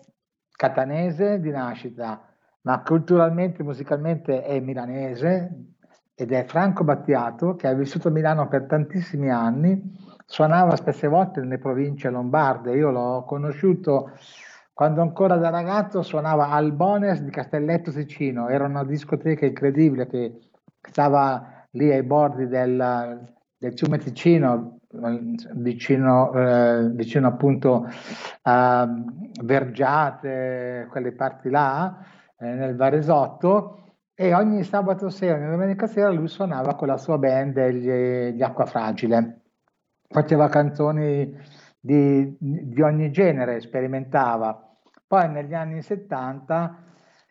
catanese 0.56 1.38
di 1.40 1.50
nascita, 1.50 2.20
ma 2.62 2.82
culturalmente, 2.82 3.62
musicalmente 3.62 4.42
è 4.42 4.58
milanese 4.60 5.74
ed 6.14 6.32
è 6.32 6.44
Franco 6.46 6.82
Battiato 6.82 7.54
che 7.54 7.68
ha 7.68 7.74
vissuto 7.74 8.08
a 8.08 8.10
Milano 8.10 8.48
per 8.48 8.64
tantissimi 8.64 9.30
anni, 9.30 9.94
suonava 10.24 10.74
spesse 10.74 11.06
volte 11.06 11.40
nelle 11.40 11.58
province 11.58 12.08
lombarde, 12.10 12.74
io 12.74 12.90
l'ho 12.90 13.24
conosciuto 13.24 14.10
quando 14.72 15.00
ancora 15.00 15.36
da 15.36 15.48
ragazzo 15.48 16.02
suonava 16.02 16.50
al 16.50 16.72
Bones 16.72 17.22
di 17.22 17.30
Castelletto 17.30 17.90
Ticino, 17.90 18.48
era 18.48 18.64
una 18.64 18.84
discoteca 18.84 19.46
incredibile 19.46 20.06
che 20.06 20.38
stava 20.82 21.66
lì 21.70 21.90
ai 21.92 22.02
bordi 22.02 22.46
del, 22.46 23.32
del 23.56 23.72
fiume 23.74 23.98
Ticino, 23.98 24.75
vicino, 25.54 26.32
eh, 26.32 26.90
vicino 26.90 27.28
appunto 27.28 27.86
a 28.42 28.88
Vergiate, 29.42 30.86
quelle 30.90 31.12
parti 31.12 31.50
là, 31.50 31.98
eh, 32.38 32.46
nel 32.46 32.76
Varesotto, 32.76 33.94
e 34.14 34.32
ogni 34.34 34.62
sabato 34.64 35.10
sera, 35.10 35.36
ogni 35.36 35.50
domenica 35.50 35.86
sera 35.86 36.10
lui 36.10 36.28
suonava 36.28 36.74
con 36.74 36.88
la 36.88 36.96
sua 36.96 37.18
band 37.18 37.58
gli, 37.68 38.34
gli 38.34 38.42
Acqua 38.42 38.64
Fragile. 38.64 39.42
Faceva 40.08 40.48
canzoni 40.48 41.36
di, 41.78 42.36
di 42.38 42.80
ogni 42.82 43.10
genere, 43.10 43.60
sperimentava. 43.60 44.58
Poi 45.06 45.28
negli 45.28 45.54
anni 45.54 45.82
70 45.82 46.84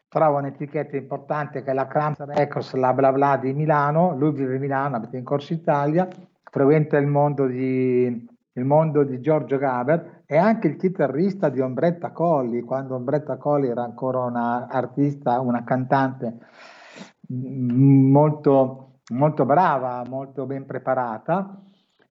trova 0.07 0.39
un'etichetta 0.39 0.95
importante 0.95 1.61
che 1.61 1.71
è 1.71 1.73
la 1.73 1.87
Cramps 1.87 2.23
Records, 2.23 2.73
la 2.75 2.93
bla 2.93 3.11
bla 3.11 3.35
di 3.35 3.51
Milano, 3.53 4.15
lui 4.15 4.31
vive 4.31 4.55
a 4.55 4.59
Milano, 4.59 4.95
abita 4.95 5.17
in 5.17 5.23
Corso 5.23 5.51
Italia, 5.51 6.07
frequenta 6.55 6.97
il 6.97 7.07
mondo 7.07 7.47
di, 7.47 8.05
il 8.53 8.63
mondo 8.63 9.03
di 9.03 9.19
Giorgio 9.19 9.57
Gaber 9.57 10.21
e 10.25 10.37
anche 10.37 10.67
il 10.67 10.77
chitarrista 10.77 11.49
di 11.49 11.59
Ombretta 11.59 12.11
Colli, 12.11 12.61
quando 12.61 12.95
Ombretta 12.95 13.35
Colli 13.35 13.67
era 13.67 13.83
ancora 13.83 14.19
una 14.19 14.69
artista, 14.69 15.41
una 15.41 15.65
cantante 15.65 16.37
molto, 17.27 18.99
molto 19.11 19.43
brava, 19.43 20.01
molto 20.07 20.45
ben 20.45 20.65
preparata 20.65 21.61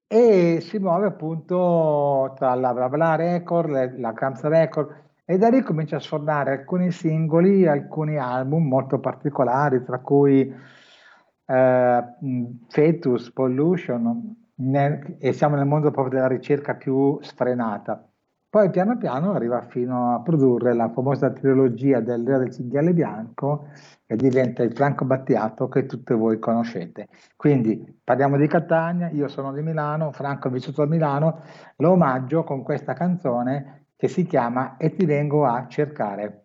e 0.06 0.58
si 0.60 0.78
muove 0.78 1.06
appunto 1.06 2.34
tra 2.36 2.54
la 2.54 2.74
Bla 2.74 2.90
Bla 2.90 3.14
Record, 3.14 3.98
la 3.98 4.12
Cramps 4.12 4.42
Record 4.42 4.94
e 5.24 5.38
da 5.38 5.48
lì 5.48 5.62
comincia 5.62 5.96
a 5.96 6.00
sfornare 6.00 6.52
alcuni 6.52 6.90
singoli, 6.90 7.66
alcuni 7.66 8.18
album 8.18 8.68
molto 8.68 8.98
particolari, 8.98 9.82
tra 9.84 10.00
cui 10.00 10.54
eh, 11.46 12.04
Fetus, 12.68 13.30
Pollution, 13.32 14.36
nel, 14.56 15.16
e 15.18 15.32
siamo 15.32 15.56
nel 15.56 15.66
mondo 15.66 15.90
proprio 15.90 16.14
della 16.14 16.28
ricerca 16.28 16.74
più 16.74 17.18
sfrenata. 17.22 18.08
Poi 18.54 18.70
piano 18.70 18.96
piano 18.96 19.32
arriva 19.32 19.62
fino 19.62 20.14
a 20.14 20.20
produrre 20.20 20.74
la 20.74 20.88
famosa 20.88 21.32
trilogia 21.32 21.98
del 21.98 22.24
Re 22.24 22.38
del 22.38 22.52
Cinghiale 22.52 22.92
Bianco 22.92 23.66
e 24.06 24.14
diventa 24.14 24.62
il 24.62 24.72
Franco 24.72 25.04
Battiato 25.04 25.66
che 25.66 25.86
tutte 25.86 26.14
voi 26.14 26.38
conoscete. 26.38 27.08
Quindi 27.34 28.00
parliamo 28.04 28.36
di 28.36 28.46
Catania, 28.46 29.08
io 29.10 29.26
sono 29.26 29.52
di 29.52 29.60
Milano, 29.60 30.12
Franco 30.12 30.46
è 30.46 30.50
vissuto 30.52 30.82
a 30.82 30.86
Milano, 30.86 31.40
lo 31.78 31.90
omaggio 31.90 32.44
con 32.44 32.62
questa 32.62 32.92
canzone 32.92 33.86
che 33.96 34.06
si 34.06 34.24
chiama 34.24 34.76
E 34.76 34.94
ti 34.94 35.04
vengo 35.04 35.46
a 35.46 35.66
cercare. 35.66 36.43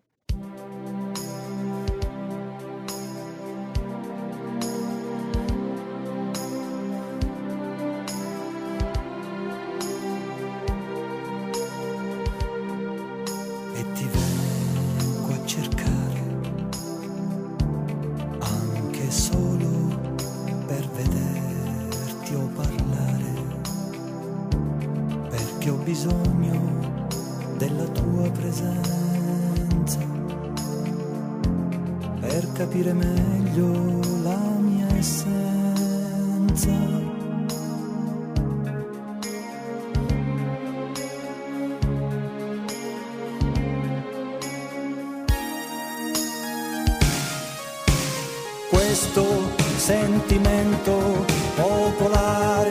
Sentimento 49.90 51.24
popolare. 51.56 52.70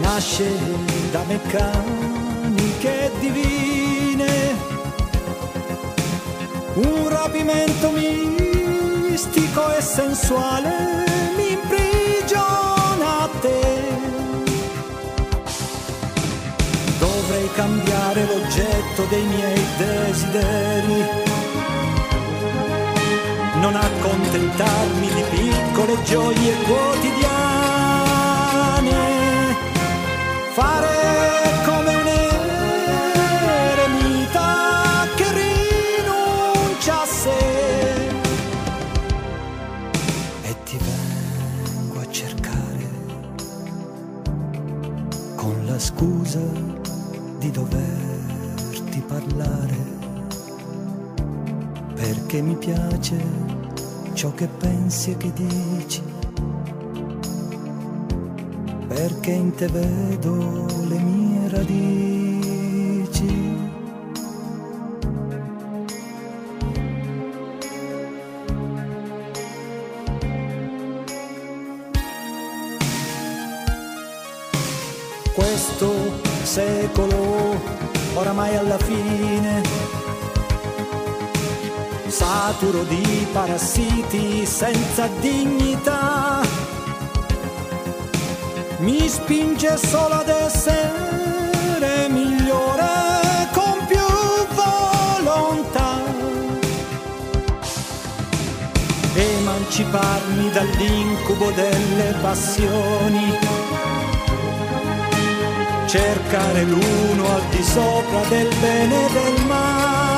Nasce 0.00 0.48
da 1.10 1.22
meccaniche 1.26 3.10
divine, 3.20 4.56
un 6.74 7.08
rapimento 7.08 7.90
mistico 7.90 9.62
e 9.76 9.82
sensuale 9.82 10.72
mi 11.36 11.52
imprigiona 11.52 13.10
a 13.24 13.28
te. 13.42 13.62
Dovrei 16.98 17.48
cambiare 17.54 18.24
l'oggetto 18.24 19.04
dei 19.10 19.24
miei 19.24 19.62
desideri 19.76 21.29
non 23.60 23.76
accontentarmi 23.76 25.06
di 25.06 25.22
piccole 25.30 26.02
gioie 26.04 26.54
quotidiane, 26.64 27.30
fare 30.52 30.96
come 31.66 31.94
un 31.94 32.06
eremita 33.68 35.06
che 35.14 35.26
rinuncia 35.32 37.02
a 37.02 37.06
sé 37.06 38.08
e 40.42 40.56
ti 40.64 40.78
vengo 40.78 42.00
a 42.00 42.10
cercare 42.10 42.88
con 45.36 45.66
la 45.66 45.78
scusa 45.78 46.40
di 47.38 47.50
doverti 47.50 49.00
parlare 49.06 49.98
perché 51.94 52.40
mi 52.40 52.56
piace 52.56 53.49
ciò 54.20 54.34
che 54.34 54.48
pensi 54.48 55.12
e 55.12 55.16
che 55.16 55.32
dici, 55.32 56.02
perché 58.86 59.30
in 59.30 59.54
te 59.54 59.66
vedo 59.68 60.66
le 60.88 60.98
mie 60.98 61.48
radici. 61.48 62.88
Questo 75.32 75.90
secolo 76.42 77.58
oramai 78.16 78.54
alla 78.54 78.76
fine 78.76 79.39
saturo 82.60 82.82
di 82.82 83.26
parassiti 83.32 84.44
senza 84.44 85.08
dignità, 85.18 86.42
mi 88.80 89.08
spinge 89.08 89.78
solo 89.78 90.14
ad 90.16 90.28
essere 90.28 92.08
migliore 92.10 93.48
con 93.52 93.86
più 93.86 94.06
volontà, 94.52 96.02
emanciparmi 99.14 100.50
dall'incubo 100.50 101.50
delle 101.52 102.14
passioni, 102.20 103.38
cercare 105.86 106.64
l'uno 106.64 107.34
al 107.34 107.42
di 107.48 107.62
sopra 107.62 108.20
del 108.28 108.54
bene 108.60 109.06
e 109.06 109.12
del 109.12 109.46
male 109.46 110.09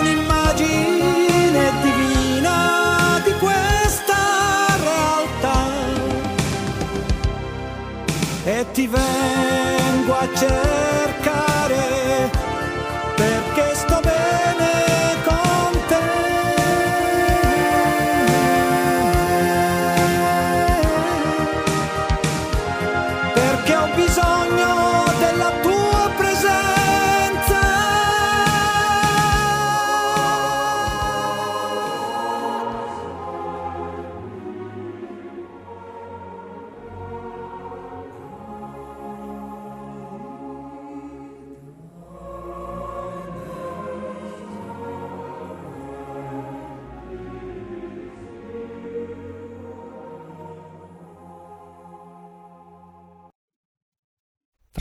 un'immagine 0.00 1.72
divina 1.82 3.20
di 3.24 3.32
questa 3.38 4.76
realtà. 4.82 5.58
E 8.44 8.66
ti 8.72 8.86
vengo 8.86 10.18
a 10.18 10.28
cercare 10.34 10.57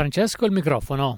Francesco, 0.08 0.46
il 0.46 0.54
microfono. 0.54 1.18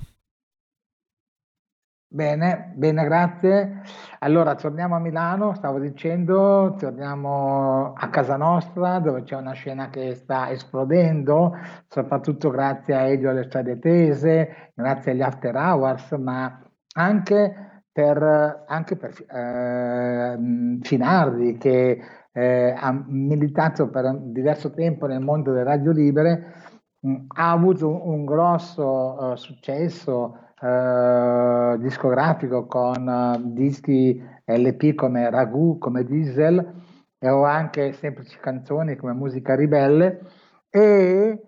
Bene, 2.12 2.74
bene, 2.76 3.04
grazie. 3.04 3.82
Allora, 4.18 4.56
torniamo 4.56 4.96
a 4.96 5.00
Milano, 5.00 5.54
stavo 5.54 5.78
dicendo, 5.78 6.76
torniamo 6.76 7.94
a 7.94 8.10
casa 8.10 8.36
nostra 8.36 8.98
dove 8.98 9.22
c'è 9.22 9.36
una 9.36 9.52
scena 9.52 9.92
che 9.92 10.16
sta 10.16 10.50
esplodendo, 10.50 11.56
soprattutto 11.88 12.50
grazie 12.50 12.96
a 12.96 13.02
Elio 13.02 13.30
alle 13.30 13.44
strade 13.44 13.78
tese, 13.78 14.72
grazie 14.74 15.12
agli 15.12 15.22
after 15.22 15.56
hours, 15.56 16.12
ma 16.14 16.60
anche 16.96 17.84
per, 17.92 18.64
anche 18.68 18.96
per 18.96 19.14
eh, 19.30 20.80
Finardi 20.82 21.58
che 21.58 22.02
eh, 22.32 22.74
ha 22.76 23.04
militato 23.06 23.88
per 23.90 24.18
diverso 24.20 24.72
tempo 24.72 25.06
nel 25.06 25.22
mondo 25.22 25.52
delle 25.52 25.64
radio 25.64 25.92
libere, 25.92 26.54
ha 27.02 27.52
avuto 27.52 28.08
un, 28.08 28.26
grosso 28.26 29.34
eh, 29.34 29.38
successo 29.38 30.38
eh, 30.60 31.78
discografico 31.80 32.66
con 32.66 33.08
eh, 33.08 33.42
dischi 33.54 34.22
LP 34.46 34.96
come 34.96 35.30
Ragù, 35.30 35.78
come 35.78 36.04
Diesel 36.04 36.74
e 37.18 37.30
ho 37.30 37.44
anche 37.44 37.94
semplici 37.94 38.38
canzoni 38.40 38.96
come 38.96 39.14
Musica 39.14 39.56
Ribelle 39.56 40.22
e 40.70 41.42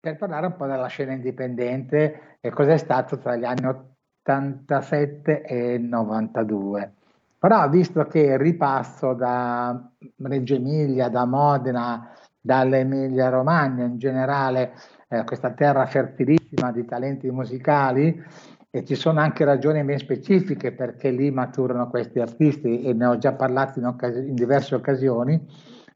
per 0.00 0.16
parlare 0.16 0.46
un 0.46 0.56
po' 0.56 0.66
della 0.66 0.86
scena 0.86 1.12
indipendente 1.12 2.38
e 2.40 2.50
cos'è 2.50 2.78
stato 2.78 3.18
tra 3.18 3.36
gli 3.36 3.44
anni 3.44 3.66
87 3.66 5.42
e 5.42 5.78
92. 5.78 6.94
Però 7.38 7.68
visto 7.68 8.04
che 8.04 8.36
ripasso 8.36 9.14
da 9.14 9.90
Reggio 10.16 10.54
Emilia, 10.54 11.08
da 11.08 11.24
Modena, 11.24 12.14
dall'Emilia 12.40 13.28
Romagna 13.28 13.84
in 13.84 13.98
generale, 13.98 14.72
eh, 15.08 15.24
questa 15.24 15.52
terra 15.52 15.86
fertilissima 15.86 16.72
di 16.72 16.84
talenti 16.84 17.30
musicali 17.30 18.22
e 18.70 18.84
ci 18.84 18.94
sono 18.94 19.20
anche 19.20 19.44
ragioni 19.44 19.82
ben 19.82 19.98
specifiche 19.98 20.72
perché 20.72 21.10
lì 21.10 21.30
maturano 21.30 21.90
questi 21.90 22.20
artisti 22.20 22.82
e 22.82 22.92
ne 22.92 23.06
ho 23.06 23.18
già 23.18 23.32
parlato 23.32 23.78
in, 23.80 23.86
occas- 23.86 24.16
in 24.16 24.34
diverse 24.34 24.76
occasioni, 24.76 25.44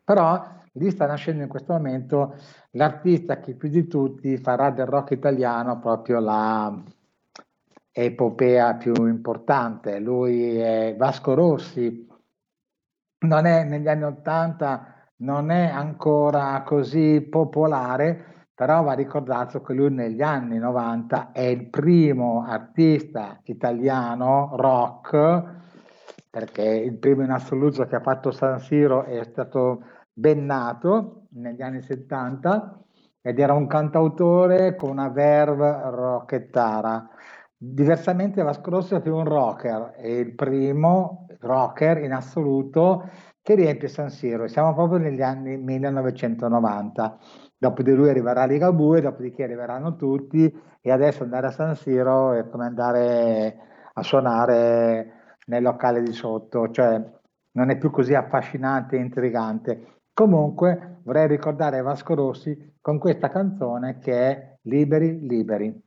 però 0.02 0.44
lì 0.72 0.90
sta 0.90 1.06
nascendo 1.06 1.42
in 1.42 1.48
questo 1.48 1.72
momento 1.72 2.34
l'artista 2.72 3.38
che 3.38 3.54
più 3.54 3.68
di 3.68 3.86
tutti 3.86 4.36
farà 4.38 4.70
del 4.70 4.86
rock 4.86 5.12
italiano 5.12 5.78
proprio 5.78 6.18
la 6.18 6.82
epopea 7.92 8.74
più 8.74 9.06
importante. 9.06 10.00
Lui 10.00 10.56
è 10.56 10.96
Vasco 10.98 11.34
Rossi, 11.34 12.08
non 13.20 13.46
è 13.46 13.62
negli 13.62 13.86
anni 13.86 14.02
Ottanta, 14.02 14.93
non 15.24 15.50
è 15.50 15.66
ancora 15.66 16.62
così 16.64 17.22
popolare, 17.22 18.48
però 18.54 18.82
va 18.82 18.92
ricordato 18.92 19.62
che 19.62 19.72
lui 19.72 19.90
negli 19.90 20.20
anni 20.20 20.58
90 20.58 21.32
è 21.32 21.40
il 21.40 21.70
primo 21.70 22.44
artista 22.46 23.40
italiano 23.44 24.50
rock, 24.56 25.42
perché 26.30 26.62
il 26.62 26.98
primo 26.98 27.22
in 27.22 27.30
assoluto 27.30 27.86
che 27.86 27.96
ha 27.96 28.00
fatto 28.00 28.30
San 28.30 28.58
Siro 28.60 29.04
è 29.04 29.24
stato 29.24 29.82
ben 30.12 30.44
nato 30.44 31.22
negli 31.30 31.62
anni 31.62 31.80
70 31.80 32.80
ed 33.22 33.38
era 33.38 33.54
un 33.54 33.66
cantautore 33.66 34.76
con 34.76 34.90
una 34.90 35.08
verve 35.08 35.80
rockettara. 35.90 37.08
Diversamente 37.56 38.42
Vasco 38.42 38.68
Rossi 38.68 38.94
è 38.94 39.00
più 39.00 39.16
un 39.16 39.24
rocker, 39.24 39.92
è 39.92 40.06
il 40.06 40.34
primo 40.34 41.26
rocker 41.40 41.98
in 42.02 42.12
assoluto 42.12 43.08
che 43.44 43.54
riempie 43.54 43.88
San 43.88 44.08
Siro. 44.08 44.48
Siamo 44.48 44.72
proprio 44.72 44.98
negli 44.98 45.20
anni 45.20 45.58
1990. 45.58 47.18
Dopo 47.58 47.82
di 47.82 47.92
lui 47.92 48.08
arriverà 48.08 48.46
Ligabue, 48.46 49.02
dopodiché 49.02 49.44
arriveranno 49.44 49.96
tutti 49.96 50.50
e 50.80 50.90
adesso 50.90 51.24
andare 51.24 51.48
a 51.48 51.50
San 51.50 51.76
Siro 51.76 52.32
è 52.32 52.48
come 52.48 52.64
andare 52.64 53.58
a 53.92 54.02
suonare 54.02 55.36
nel 55.46 55.62
locale 55.62 56.02
di 56.02 56.12
sotto, 56.14 56.70
cioè 56.70 56.98
non 57.52 57.68
è 57.68 57.76
più 57.76 57.90
così 57.90 58.14
affascinante 58.14 58.96
e 58.96 59.00
intrigante. 59.00 60.00
Comunque 60.14 61.00
vorrei 61.02 61.28
ricordare 61.28 61.82
Vasco 61.82 62.14
Rossi 62.14 62.76
con 62.80 62.98
questa 62.98 63.28
canzone 63.28 63.98
che 63.98 64.12
è 64.12 64.56
Liberi, 64.62 65.20
liberi. 65.28 65.83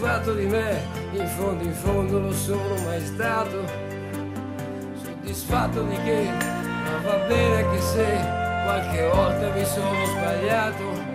Soddisfatto 0.00 0.32
di 0.32 0.46
me 0.46 0.82
in 1.12 1.26
fondo 1.26 1.62
in 1.62 1.74
fondo 1.74 2.20
lo 2.20 2.32
sono 2.32 2.74
mai 2.84 3.04
stato. 3.04 3.66
Soddisfatto 5.02 5.82
di 5.82 5.96
che 5.96 6.24
ma 6.24 6.98
va 7.04 7.16
bene 7.26 7.64
anche 7.64 7.80
se 7.82 8.06
qualche 8.64 9.10
volta 9.12 9.52
mi 9.52 9.64
sono 9.66 10.06
sbagliato. 10.06 11.08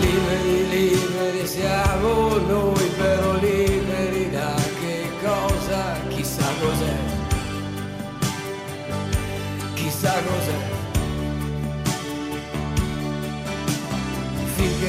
Liberi 0.00 0.68
liberi 0.68 1.46
siamo 1.46 2.36
noi 2.38 2.81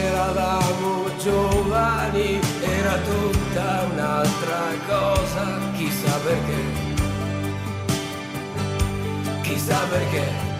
eravamo 0.04 1.10
giovani 1.18 2.40
era 2.62 2.98
tutta 2.98 3.88
un'altra 3.92 4.62
cosa, 4.88 5.60
chissà 5.76 6.18
perché, 6.18 6.62
chissà 9.42 9.80
perché. 9.90 10.52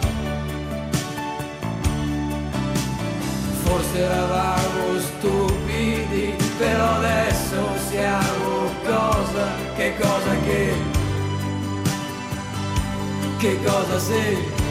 Forse 3.64 3.98
eravamo 3.98 4.98
stupidi, 4.98 6.34
però 6.58 6.94
adesso 6.94 7.56
siamo 7.88 8.70
cosa, 8.84 9.46
che 9.76 9.94
cosa 9.98 10.30
che, 10.44 10.74
che 13.38 13.58
cosa 13.64 13.98
sei 13.98 14.62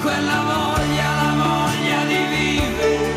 quella 0.00 0.40
voglia, 0.42 1.27
la 2.38 3.07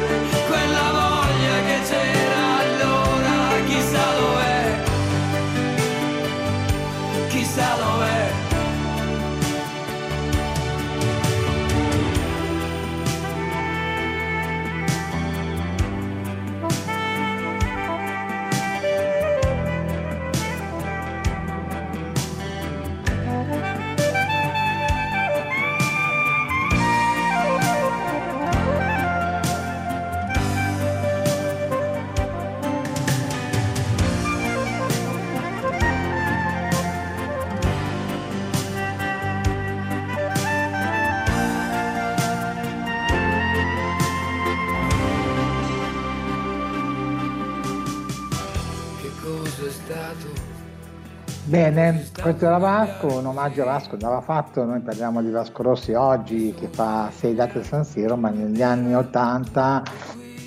Bene, 51.51 52.05
questo 52.21 52.45
era 52.45 52.57
Vasco, 52.59 53.17
un 53.17 53.25
omaggio 53.25 53.63
a 53.63 53.65
Vasco 53.65 53.95
andava 53.95 54.21
fatto, 54.21 54.63
noi 54.63 54.79
parliamo 54.79 55.21
di 55.21 55.31
Vasco 55.31 55.63
Rossi 55.63 55.91
oggi 55.91 56.53
che 56.57 56.67
fa 56.67 57.09
sei 57.13 57.35
date 57.35 57.59
a 57.59 57.63
San 57.63 57.83
Siro, 57.83 58.15
ma 58.15 58.29
negli 58.29 58.61
anni 58.61 58.95
80 58.95 59.83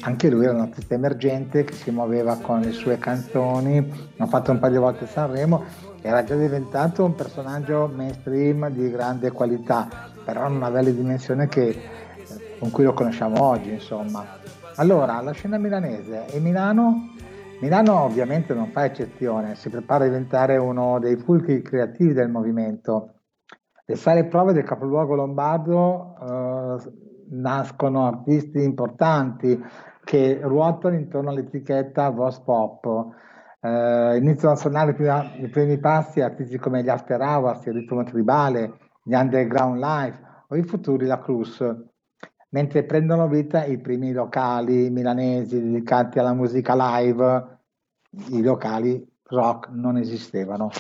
anche 0.01 0.31
lui 0.31 0.45
era 0.45 0.55
un 0.55 0.61
artista 0.61 0.95
emergente 0.95 1.65
che 1.65 1.75
si 1.75 1.91
muoveva 1.91 2.39
con 2.39 2.61
le 2.61 2.73
sue 2.73 2.97
canzoni, 2.97 4.13
ha 4.17 4.27
fatto 4.27 4.53
un 4.53 4.59
paio 4.59 4.73
di 4.73 4.79
volte 4.79 5.05
a 5.05 5.09
Sanremo, 5.09 5.65
era 6.01 6.25
già 6.25 6.37
diventato 6.37 7.05
un 7.05 7.15
personaggio 7.15 7.93
mainstream 7.95 8.71
di 8.71 8.91
grande 8.91 9.31
qualità, 9.31 10.11
però 10.25 10.49
non 10.49 10.63
aveva 10.63 10.81
le 10.81 10.95
dimensioni 10.95 11.47
che, 11.49 11.83
con 12.59 12.71
cui 12.71 12.85
lo 12.85 12.95
conosciamo 12.95 13.43
oggi, 13.43 13.73
insomma. 13.73 14.25
Allora, 14.77 15.21
la 15.21 15.33
scena 15.33 15.59
milanese 15.59 16.29
e 16.29 16.41
Milano 16.41 17.14
Milano 17.65 17.99
ovviamente 18.01 18.53
non 18.53 18.73
fa 18.73 18.85
eccezione, 18.85 19.55
si 19.55 19.71
prepara 19.71 20.05
a 20.05 20.09
diventare 20.09 20.59
uno 20.59 20.99
dei 20.99 21.17
fulcri 21.17 21.63
creativi 21.63 22.13
del 22.13 22.29
movimento. 22.29 23.21
Le 23.87 23.97
sale 23.97 24.27
prove 24.27 24.53
del 24.53 24.65
capoluogo 24.65 25.15
lombardo 25.15 26.15
eh, 26.21 26.93
nascono 27.31 28.07
artisti 28.07 28.63
importanti 28.63 29.59
che 30.05 30.41
ruotano 30.43 30.95
intorno 30.95 31.31
all'etichetta 31.31 32.11
Vox 32.11 32.41
Pop. 32.41 32.85
eh, 33.61 34.19
iniziano 34.19 34.53
a 34.53 34.59
suonare 34.59 34.95
i 35.39 35.49
primi 35.49 35.79
passi 35.79 36.21
artisti 36.21 36.59
come 36.59 36.83
gli 36.83 36.91
After 36.91 37.19
Hours, 37.19 37.65
il 37.65 37.73
ritmo 37.73 38.03
tribale, 38.03 38.75
gli 39.03 39.15
Underground 39.15 39.79
Life 39.79 40.21
o 40.49 40.57
i 40.57 40.63
futuri 40.65 41.07
La 41.07 41.19
Cruz, 41.19 41.65
mentre 42.51 42.85
prendono 42.85 43.27
vita 43.27 43.65
i 43.65 43.79
primi 43.79 44.13
locali 44.13 44.91
milanesi 44.91 45.63
dedicati 45.63 46.19
alla 46.19 46.35
musica 46.35 46.75
live, 46.77 47.53
i 48.31 48.43
locali 48.43 49.07
rock 49.25 49.69
non 49.71 49.97
esistevano. 49.97 50.71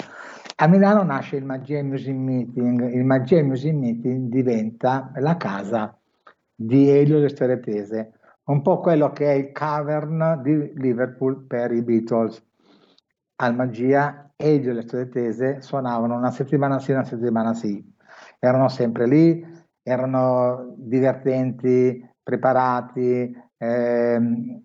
A 0.56 0.68
Milano 0.68 1.02
nasce 1.02 1.36
il 1.36 1.44
Magia 1.44 1.82
Music 1.82 2.14
Meeting, 2.14 2.92
il 2.92 3.04
Magia 3.04 3.42
Music 3.42 3.72
Meeting 3.72 4.30
diventa 4.30 5.10
la 5.16 5.36
casa 5.36 5.98
di 6.54 6.88
Elio 6.88 7.18
Le 7.18 7.28
Storie 7.28 7.58
Tese, 7.58 8.12
un 8.44 8.62
po' 8.62 8.78
quello 8.78 9.10
che 9.10 9.26
è 9.26 9.34
il 9.34 9.52
cavern 9.52 10.40
di 10.42 10.72
Liverpool 10.76 11.44
per 11.46 11.72
i 11.72 11.82
Beatles. 11.82 12.42
Al 13.36 13.54
Magia 13.56 14.32
Elio 14.36 14.70
e 14.70 14.74
le 14.74 14.82
Storie 14.82 15.08
Tese 15.08 15.60
suonavano 15.60 16.16
una 16.16 16.30
settimana 16.30 16.78
sì, 16.78 16.92
una 16.92 17.04
settimana 17.04 17.52
sì. 17.52 17.92
Erano 18.38 18.68
sempre 18.68 19.08
lì, 19.08 19.44
erano 19.82 20.74
divertenti, 20.76 22.00
preparati, 22.22 23.36
ehm, 23.58 24.62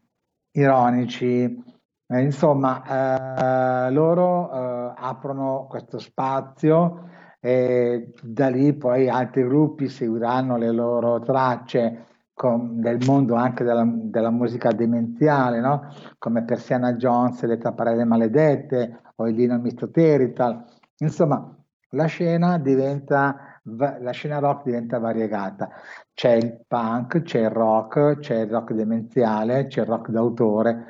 ironici, 0.51 1.63
eh, 2.11 2.21
insomma, 2.21 3.87
eh, 3.87 3.91
loro 3.91 4.51
eh, 4.51 4.93
aprono 4.97 5.67
questo 5.69 5.99
spazio 5.99 7.07
e 7.39 8.13
da 8.21 8.49
lì 8.49 8.73
poi 8.73 9.07
altri 9.07 9.43
gruppi 9.43 9.87
seguiranno 9.87 10.57
le 10.57 10.71
loro 10.71 11.21
tracce 11.21 12.05
con, 12.33 12.81
del 12.81 12.97
mondo 13.05 13.35
anche 13.35 13.63
della, 13.63 13.85
della 13.85 14.31
musica 14.31 14.71
demenziale, 14.71 15.59
no? 15.59 15.87
come 16.17 16.43
Persiana 16.43 16.93
Jones, 16.93 17.43
Le 17.43 17.57
Tapparelle 17.57 18.05
Maledette 18.05 19.01
o 19.15 19.27
il 19.27 19.35
Lino 19.35 19.59
Misto 19.59 19.89
Terital. 19.91 20.63
Insomma, 20.97 21.55
la 21.91 22.05
scena 22.05 22.57
diventa 22.57 23.49
la 23.63 24.11
scena 24.11 24.39
rock 24.39 24.63
diventa 24.63 24.99
variegata. 24.99 25.69
C'è 26.13 26.31
il 26.31 26.61
punk, 26.67 27.21
c'è 27.21 27.41
il 27.41 27.49
rock, 27.49 28.17
c'è 28.19 28.39
il 28.41 28.49
rock 28.49 28.73
demenziale, 28.73 29.67
c'è 29.67 29.81
il 29.81 29.87
rock 29.87 30.09
d'autore. 30.09 30.87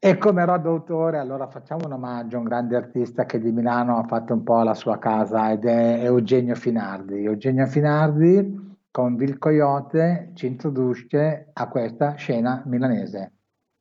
E 0.00 0.16
come 0.16 0.44
Rod 0.44 0.64
Autore, 0.64 1.18
allora 1.18 1.48
facciamo 1.48 1.86
un 1.86 1.92
omaggio 1.92 2.36
a 2.36 2.38
un 2.38 2.44
grande 2.44 2.76
artista 2.76 3.26
che 3.26 3.40
di 3.40 3.50
Milano 3.50 3.98
ha 3.98 4.04
fatto 4.04 4.32
un 4.32 4.44
po' 4.44 4.62
la 4.62 4.74
sua 4.74 4.96
casa 4.98 5.50
ed 5.50 5.64
è 5.64 6.04
Eugenio 6.04 6.54
Finardi. 6.54 7.24
Eugenio 7.24 7.66
Finardi 7.66 8.76
con 8.92 9.16
Vil 9.16 9.38
Coyote 9.38 10.30
ci 10.34 10.46
introduce 10.46 11.50
a 11.52 11.66
questa 11.66 12.14
scena 12.14 12.62
milanese. 12.66 13.32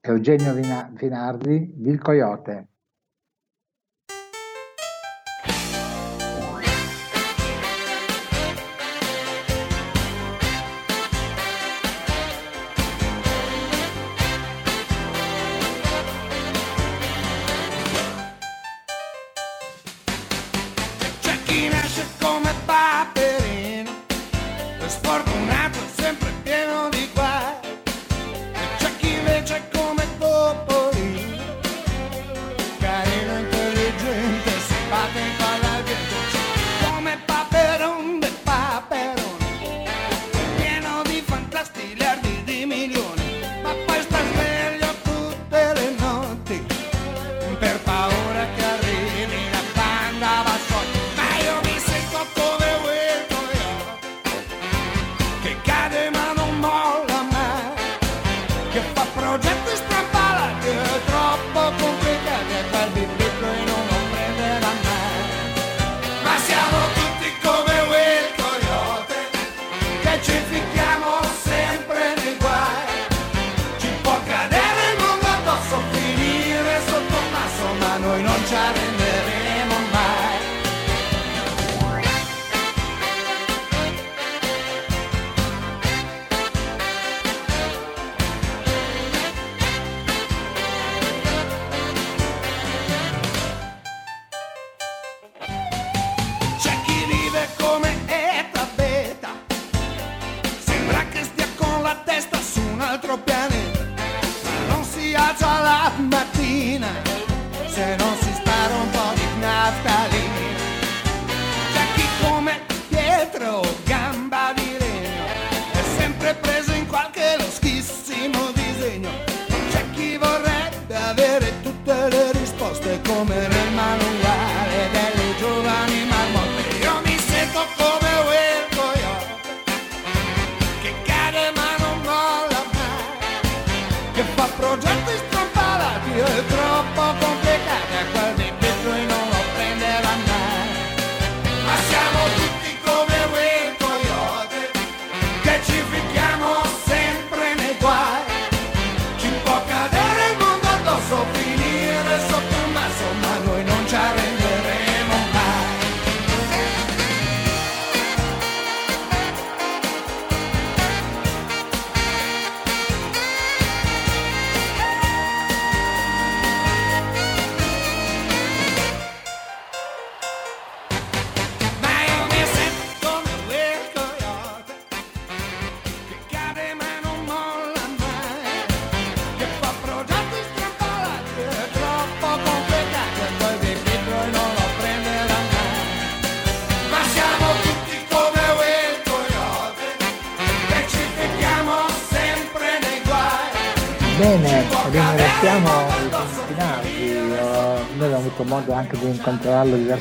Eugenio 0.02 0.54
Finardi, 0.96 1.72
Vil 1.78 2.00
Coyote. 2.00 2.68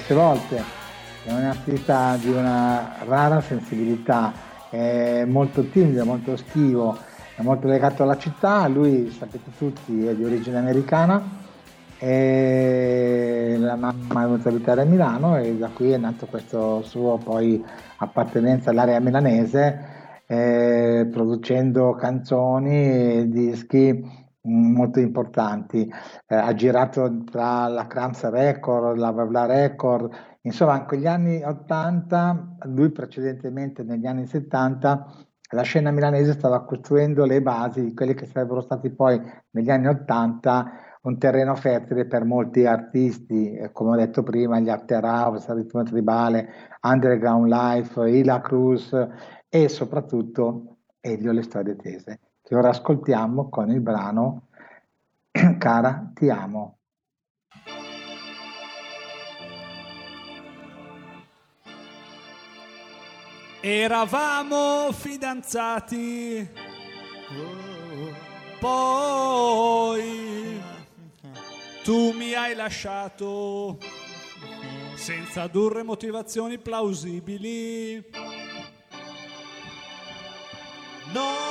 Diverse 0.06 0.14
volte, 0.14 0.62
è 1.24 1.32
un 1.32 1.44
artista 1.44 2.16
di 2.16 2.30
una 2.30 2.96
rara 3.04 3.40
sensibilità, 3.40 4.32
è 4.70 5.24
molto 5.24 5.64
timido, 5.68 6.04
molto 6.04 6.36
schivo, 6.36 6.96
è 7.34 7.42
molto 7.42 7.66
legato 7.66 8.04
alla 8.04 8.16
città, 8.16 8.68
lui 8.68 9.10
sapete 9.10 9.50
tutti 9.58 10.06
è 10.06 10.14
di 10.14 10.24
origine 10.24 10.58
americana 10.58 11.44
e 11.98 13.56
la 13.58 13.74
mamma 13.74 14.22
è 14.22 14.26
venuta 14.26 14.48
a 14.48 14.52
abitare 14.52 14.82
a 14.82 14.84
Milano 14.84 15.38
e 15.38 15.56
da 15.56 15.68
qui 15.68 15.90
è 15.90 15.96
nato 15.96 16.26
questo 16.26 16.82
suo 16.82 17.16
poi 17.16 17.62
appartenenza 17.96 18.70
all'area 18.70 19.00
milanese 19.00 19.94
eh, 20.26 21.08
producendo 21.10 21.94
canzoni 21.94 22.74
e 22.74 23.24
dischi 23.28 24.25
molto 24.46 25.00
importanti. 25.00 25.90
Eh, 26.26 26.34
ha 26.34 26.54
girato 26.54 27.24
tra 27.24 27.68
la 27.68 27.86
Cramps 27.86 28.28
Record, 28.28 28.96
la 28.96 29.10
Vavla 29.10 29.46
Record, 29.46 30.10
insomma, 30.42 30.78
in 30.78 30.86
quegli 30.86 31.06
anni 31.06 31.42
80, 31.42 32.56
lui 32.64 32.90
precedentemente 32.90 33.82
negli 33.82 34.06
anni 34.06 34.26
70, 34.26 35.06
la 35.50 35.62
scena 35.62 35.90
milanese 35.90 36.32
stava 36.32 36.64
costruendo 36.64 37.24
le 37.24 37.40
basi 37.40 37.84
di 37.84 37.94
quelli 37.94 38.14
che 38.14 38.26
sarebbero 38.26 38.60
stati 38.60 38.90
poi 38.90 39.20
negli 39.50 39.70
anni 39.70 39.86
80 39.86 40.72
un 41.02 41.18
terreno 41.18 41.54
fertile 41.54 42.06
per 42.06 42.24
molti 42.24 42.66
artisti, 42.66 43.54
eh, 43.54 43.70
come 43.70 43.92
ho 43.92 43.96
detto 43.96 44.22
prima, 44.24 44.58
gli 44.58 44.68
After 44.68 45.04
House, 45.04 45.54
Ritmo 45.54 45.84
Tribale, 45.84 46.48
Underground 46.82 47.48
Life, 47.48 48.10
Ila 48.10 48.40
Cruz 48.40 48.92
e 49.48 49.68
soprattutto 49.68 50.78
Elio 51.00 51.30
Le 51.30 51.42
Storie 51.42 51.76
Tese, 51.76 52.20
che 52.46 52.54
ora 52.54 52.68
ascoltiamo 52.68 53.48
con 53.48 53.70
il 53.70 53.80
brano 53.80 54.46
Cara 55.58 56.12
ti 56.14 56.30
amo. 56.30 56.78
Eravamo 63.60 64.92
fidanzati, 64.92 66.48
poi 68.60 70.00
tu 71.82 72.12
mi 72.12 72.32
hai 72.34 72.54
lasciato 72.54 73.78
senza 74.94 75.42
addurre 75.42 75.82
motivazioni 75.82 76.58
plausibili. 76.58 78.08
No. 81.12 81.45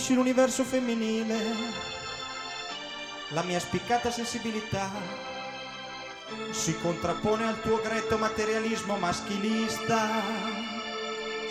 Non 0.00 0.06
capisci 0.06 0.14
l'universo 0.14 0.64
femminile? 0.64 1.36
La 3.28 3.42
mia 3.42 3.60
spiccata 3.60 4.10
sensibilità 4.10 4.88
si 6.50 6.78
contrappone 6.80 7.46
al 7.46 7.60
tuo 7.60 7.80
gretto 7.82 8.16
materialismo 8.16 8.96
maschilista. 8.96 10.08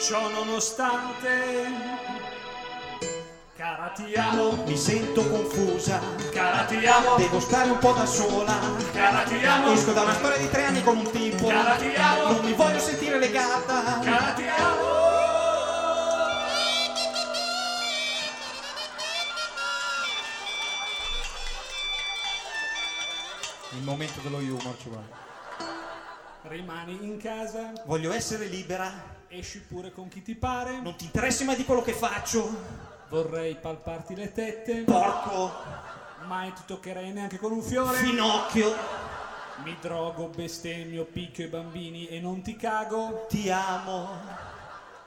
Ciò 0.02 0.30
nonostante, 0.30 1.72
cara 3.56 3.92
ti 3.96 4.14
amo, 4.16 4.64
mi 4.66 4.78
sento 4.78 5.28
confusa, 5.28 6.00
cara 6.32 6.64
ti 6.64 6.86
amo, 6.88 7.18
devo 7.18 7.40
stare 7.40 7.70
un 7.70 7.78
po' 7.78 7.92
da 7.92 8.06
sola, 8.06 8.58
cara 8.94 9.24
ti 9.24 9.46
amo, 9.46 9.74
esco 9.74 9.92
da 9.92 10.02
una 10.02 10.14
storia 10.14 10.38
di 10.38 10.50
tre 10.50 10.66
anni 10.66 10.82
con 10.82 10.98
un 10.98 11.12
tipo, 11.12 11.48
cara 11.48 11.76
ti 11.76 11.94
amo, 11.96 12.32
non 12.32 12.46
mi 12.46 12.54
voglio 12.54 12.80
sentire 12.80 13.20
legata, 13.20 14.00
cara 14.00 14.32
ti 14.32 14.44
amo. 14.48 14.79
Il 23.72 23.84
momento 23.84 24.20
dello 24.22 24.38
humor 24.38 24.76
ci 24.82 24.90
vuole. 24.90 25.28
Rimani 26.44 26.98
in 27.04 27.18
casa, 27.18 27.72
Voglio 27.86 28.12
essere 28.12 28.46
libera, 28.46 28.92
esci 29.28 29.60
pure 29.62 29.92
con 29.92 30.08
chi 30.08 30.22
ti 30.22 30.36
pare. 30.36 30.80
non 30.82 30.96
ti 30.96 31.06
interessi 31.06 31.44
mai 31.44 31.56
di 31.56 31.66
quello 31.66 31.82
che 31.82 31.94
faccio. 31.94 32.88
Vorrei 33.10 33.56
palparti 33.56 34.16
le 34.16 34.32
tette. 34.32 34.84
Porco, 34.84 35.52
Mai 36.26 36.52
ti 36.54 36.62
toccherei 36.66 37.12
neanche 37.12 37.38
con 37.38 37.52
un 37.52 37.62
fiore. 37.62 37.98
finocchio, 37.98 38.74
Mi 39.64 39.76
drogo, 39.82 40.28
bestemmio, 40.28 41.04
picchio 41.06 41.46
i 41.46 41.50
bambini 41.50 42.08
e 42.08 42.20
non 42.20 42.42
ti 42.42 42.56
cago. 42.56 43.26
ti 43.30 43.50
amo. 43.52 44.48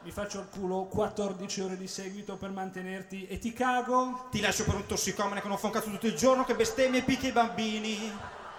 Mi 0.03 0.11
faccio 0.11 0.41
il 0.41 0.49
culo 0.51 0.85
14 0.87 1.61
ore 1.61 1.77
di 1.77 1.87
seguito 1.87 2.37
per 2.37 2.51
mantenerti 2.51 3.27
e 3.29 3.39
ti 3.39 3.53
cago. 3.53 4.27
Ti 4.31 4.41
lascio 4.41 4.65
per 4.65 4.75
un 4.75 4.87
tossicomane 4.87 5.41
che 5.41 5.49
non 5.49 5.57
fa 5.59 5.67
un 5.67 5.73
cazzo 5.73 5.91
tutto 5.91 6.07
il 6.07 6.17
giorno, 6.17 6.45
che 6.45 6.55
bestemmia 6.57 7.01
e 7.01 7.05
picchia 7.05 7.29
i 7.29 7.33
bambini. 7.33 8.13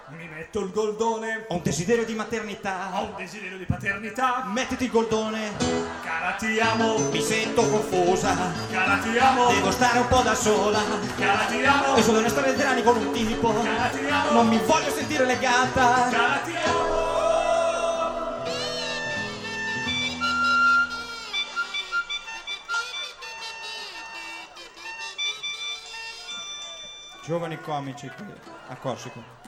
Mi 0.08 0.28
metto 0.28 0.60
il 0.60 0.70
goldone. 0.70 1.46
Ho 1.48 1.54
un 1.56 1.62
desiderio 1.62 2.04
di 2.04 2.12
Ho 2.12 2.16
maternità. 2.16 2.90
un 3.00 3.14
desiderio 3.16 3.56
di 3.56 3.64
paternità. 3.64 4.44
Mettiti 4.44 4.84
il 4.84 4.90
goldone. 4.90 5.56
Cara 6.02 6.32
ti 6.32 6.58
amo. 6.60 6.98
Mi 7.10 7.20
sento 7.22 7.66
confusa. 7.68 8.36
Cara 8.70 8.98
ti 8.98 9.16
amo. 9.16 9.48
Devo 9.48 9.70
stare 9.70 9.98
un 9.98 10.08
po' 10.08 10.20
da 10.20 10.34
sola. 10.34 10.80
Cara 11.16 11.44
ti 11.46 11.64
amo. 11.64 11.96
E 11.96 12.02
sono 12.02 12.18
una 12.18 12.28
storia 12.28 12.52
di 12.52 12.62
anni 12.62 12.82
con 12.82 12.96
un 12.96 13.12
tipo. 13.12 13.52
Cara 13.62 13.88
ti 13.88 14.06
amo. 14.06 14.30
Non 14.32 14.48
mi 14.48 14.58
voglio 14.58 14.90
sentire 14.90 15.24
legata. 15.24 16.08
Cara 16.10 16.36
ti 16.44 16.52
amo. 16.64 17.12
Giovani 27.24 27.58
comici 27.60 28.08
qui 28.16 28.26
a 28.68 28.76
Corsico. 28.76 29.43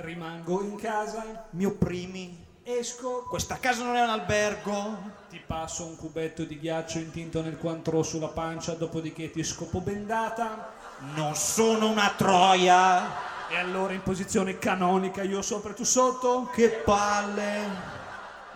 Rimango 0.00 0.62
in 0.62 0.76
casa. 0.76 1.48
Mi 1.50 1.64
opprimi. 1.64 2.46
Esco. 2.62 3.24
Questa 3.28 3.58
casa 3.58 3.82
non 3.82 3.96
è 3.96 4.02
un 4.02 4.10
albergo. 4.10 4.96
Ti 5.28 5.40
passo 5.44 5.86
un 5.86 5.96
cubetto 5.96 6.44
di 6.44 6.56
ghiaccio 6.56 6.98
intinto 6.98 7.42
nel 7.42 7.58
quantro 7.58 8.04
sulla 8.04 8.28
pancia, 8.28 8.74
dopodiché 8.74 9.32
ti 9.32 9.42
scopo 9.42 9.80
bendata. 9.80 10.72
Non 11.16 11.34
sono 11.34 11.88
una 11.88 12.12
troia. 12.16 13.26
E 13.48 13.56
allora 13.56 13.92
in 13.92 14.02
posizione 14.02 14.58
canonica 14.58 15.22
io 15.22 15.42
sopra 15.42 15.72
e 15.72 15.74
tu 15.74 15.84
sotto. 15.84 16.48
Che 16.52 16.68
palle. 16.68 17.97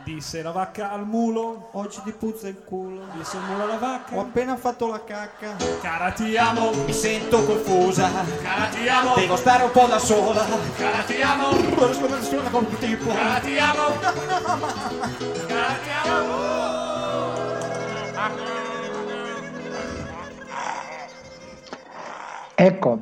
Disse 0.05 0.43
la 0.43 0.51
vacca 0.51 0.91
al 0.91 1.07
mulo. 1.07 1.69
Oggi 1.73 2.01
ti 2.03 2.13
puzza 2.13 2.49
il 2.49 2.63
culo. 2.65 3.03
Disse 3.17 3.37
il 3.37 3.43
mulo 3.45 3.65
alla 3.65 3.77
vacca. 3.77 4.17
Ho 4.17 4.21
appena 4.21 4.57
fatto 4.57 4.89
la 4.89 5.05
cacca. 5.05 5.57
Cara 5.81 6.11
ti 6.11 6.37
amo. 6.37 6.73
Mi 6.85 6.93
sento 6.93 7.45
confusa. 7.45 8.11
Cara 8.43 8.67
ti 8.67 8.89
amo. 8.89 9.15
Devo 9.15 9.37
stare 9.37 9.63
un 9.65 9.71
po' 9.71 9.87
da 9.87 9.99
sola. 9.99 10.45
Cara 10.77 11.03
ti 11.05 11.23
amo. 11.23 11.51
Voglio 11.51 11.93
scoprire 11.93 12.51
con 12.51 12.65
un 12.65 12.79
tipo. 12.79 13.13
Cara 13.13 13.39
ti 13.39 13.59
amo. 13.59 14.01
Cara 15.47 15.73
ti 15.83 16.09
amo. 16.09 16.53
Ecco, 22.55 22.99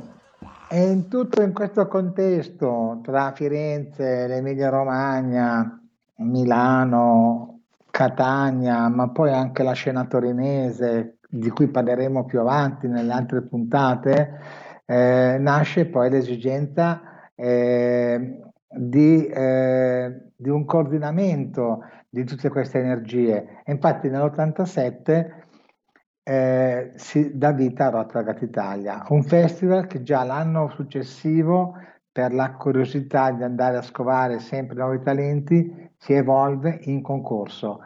e 0.70 0.88
in 0.88 1.08
tutto 1.08 1.42
in 1.42 1.52
questo 1.52 1.86
contesto 1.86 3.00
tra 3.02 3.32
Firenze, 3.32 4.26
l'Emilia 4.26 4.70
Romagna, 4.70 5.79
Milano, 6.20 7.60
Catania, 7.90 8.88
ma 8.88 9.08
poi 9.10 9.32
anche 9.32 9.62
la 9.62 9.72
scena 9.72 10.06
torinese, 10.06 11.18
di 11.28 11.50
cui 11.50 11.68
parleremo 11.68 12.24
più 12.24 12.40
avanti 12.40 12.88
nelle 12.88 13.12
altre 13.12 13.42
puntate, 13.42 14.38
eh, 14.84 15.36
nasce 15.38 15.86
poi 15.86 16.10
l'esigenza 16.10 17.30
eh, 17.34 18.40
di, 18.68 19.26
eh, 19.26 20.22
di 20.36 20.48
un 20.48 20.64
coordinamento 20.64 21.84
di 22.08 22.24
tutte 22.24 22.48
queste 22.48 22.80
energie. 22.80 23.62
Infatti 23.66 24.08
nell'87 24.08 25.30
eh, 26.22 26.92
si 26.96 27.36
dà 27.36 27.52
vita 27.52 27.86
a 27.86 27.90
Rotterdam 27.90 28.36
Italia, 28.40 29.04
un 29.08 29.22
festival 29.22 29.86
che 29.86 30.02
già 30.02 30.24
l'anno 30.24 30.68
successivo, 30.70 31.74
per 32.12 32.34
la 32.34 32.52
curiosità 32.52 33.30
di 33.30 33.44
andare 33.44 33.76
a 33.76 33.82
scovare 33.82 34.40
sempre 34.40 34.76
nuovi 34.76 35.00
talenti, 35.00 35.89
si 36.02 36.14
evolve 36.14 36.80
in 36.84 37.02
concorso, 37.02 37.80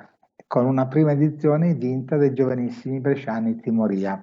con 0.46 0.66
una 0.66 0.86
prima 0.86 1.10
edizione 1.10 1.74
vinta 1.74 2.16
dai 2.16 2.32
giovanissimi 2.32 3.00
bresciani 3.00 3.56
Timoria. 3.56 4.22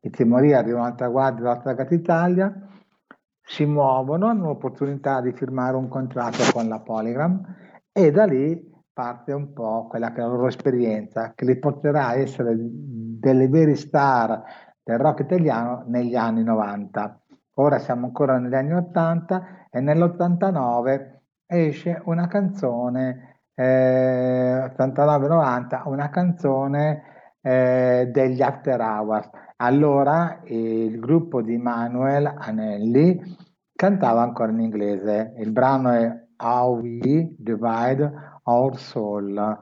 I 0.00 0.10
Timoria 0.10 0.58
arrivano 0.58 0.84
al 0.84 0.94
traguardo 0.94 1.40
della 1.40 1.54
Rotterdam 1.54 1.88
Italia, 1.90 2.68
si 3.42 3.64
muovono, 3.64 4.28
hanno 4.28 4.46
l'opportunità 4.46 5.20
di 5.20 5.32
firmare 5.32 5.76
un 5.76 5.88
contratto 5.88 6.44
con 6.52 6.68
la 6.68 6.78
Polygram 6.78 7.42
e 7.90 8.12
da 8.12 8.24
lì 8.26 8.70
parte 8.92 9.32
un 9.32 9.52
po' 9.52 9.88
quella 9.88 10.12
che 10.12 10.20
è 10.20 10.22
la 10.22 10.28
loro 10.28 10.46
esperienza, 10.46 11.32
che 11.34 11.44
li 11.44 11.58
porterà 11.58 12.08
a 12.08 12.14
essere 12.14 12.54
delle 12.56 13.48
vere 13.48 13.74
star 13.74 14.40
del 14.84 14.98
rock 14.98 15.20
italiano 15.20 15.82
negli 15.88 16.14
anni 16.14 16.44
90. 16.44 17.20
Ora 17.56 17.80
siamo 17.80 18.06
ancora 18.06 18.38
negli 18.38 18.54
anni 18.54 18.72
80 18.72 19.66
e 19.68 19.80
nell'89 19.80 21.10
esce 21.46 22.00
una 22.04 22.28
canzone 22.28 23.31
eh, 23.54 24.72
89-90 24.76 25.82
una 25.86 26.08
canzone 26.10 27.02
eh, 27.42 28.08
degli 28.12 28.42
After 28.42 28.80
Hours. 28.80 29.28
Allora 29.56 30.40
il 30.44 30.98
gruppo 30.98 31.42
di 31.42 31.56
Manuel 31.56 32.32
Anelli 32.36 33.20
cantava 33.74 34.22
ancora 34.22 34.50
in 34.50 34.60
inglese. 34.60 35.34
Il 35.38 35.52
brano 35.52 35.90
è 35.90 36.26
How 36.36 36.80
We 36.80 37.34
Divide 37.36 38.12
Our 38.44 38.76
Soul 38.76 39.58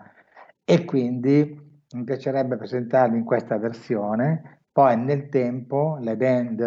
e 0.64 0.84
quindi 0.84 1.59
mi 1.93 2.05
piacerebbe 2.05 2.57
presentarli 2.57 3.16
in 3.16 3.24
questa 3.24 3.59
versione. 3.59 4.62
Poi 4.72 4.97
nel 4.97 5.28
tempo 5.28 5.99
le 6.01 6.16
band 6.16 6.61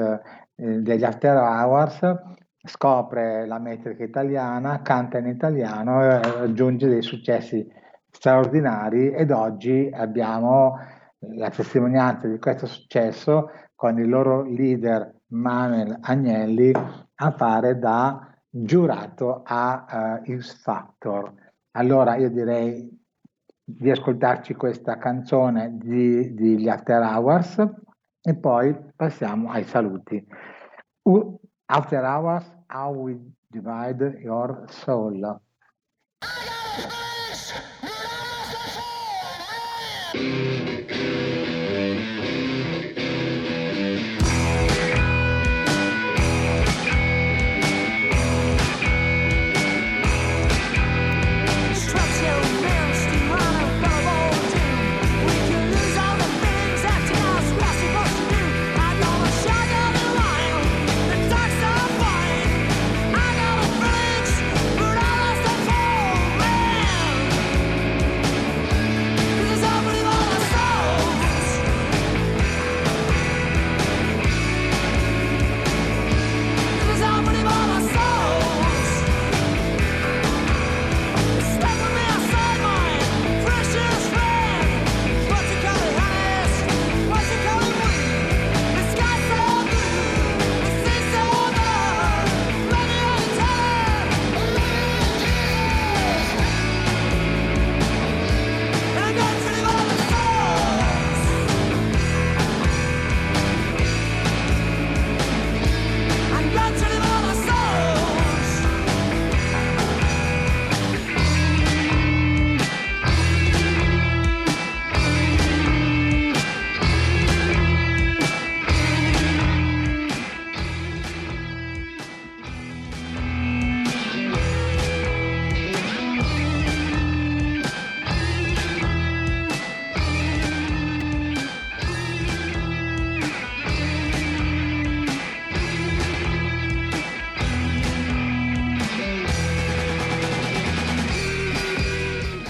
eh, 0.56 0.82
degli 0.82 1.04
After 1.04 1.38
Hours 1.38 2.02
scopre 2.66 3.46
la 3.46 3.60
metrica 3.60 4.04
italiana, 4.04 4.82
canta 4.82 5.18
in 5.18 5.28
italiano 5.28 6.02
e 6.02 6.22
raggiunge 6.22 6.88
dei 6.88 7.02
successi 7.02 7.68
straordinari 8.10 9.12
ed 9.12 9.32
oggi 9.32 9.90
abbiamo 9.92 10.78
la 11.36 11.50
testimonianza 11.50 12.28
di 12.28 12.40
questo 12.40 12.66
successo 12.66 13.50
con 13.76 14.00
il 14.00 14.08
loro 14.08 14.44
leader 14.44 15.14
Manuel 15.28 15.98
Agnelli 16.02 16.72
a 16.72 17.32
fare 17.32 17.78
da 17.80 18.34
giurato 18.50 19.42
a 19.44 20.22
uh, 20.26 20.38
X 20.38 20.62
Factor. 20.62 21.34
Allora 21.72 22.16
io 22.16 22.30
direi 22.30 23.02
di 23.66 23.90
ascoltarci 23.90 24.54
questa 24.54 24.98
canzone 24.98 25.78
di, 25.78 26.34
di 26.34 26.70
After 26.70 27.02
Hours 27.02 27.58
e 28.22 28.36
poi 28.36 28.76
passiamo 28.96 29.50
ai 29.50 29.64
saluti. 29.64 30.26
After 31.74 32.06
Hours, 32.06 32.44
How 32.70 32.92
We 32.92 33.16
Divide 33.52 34.22
Your 34.22 34.68
Soul. 34.86 35.42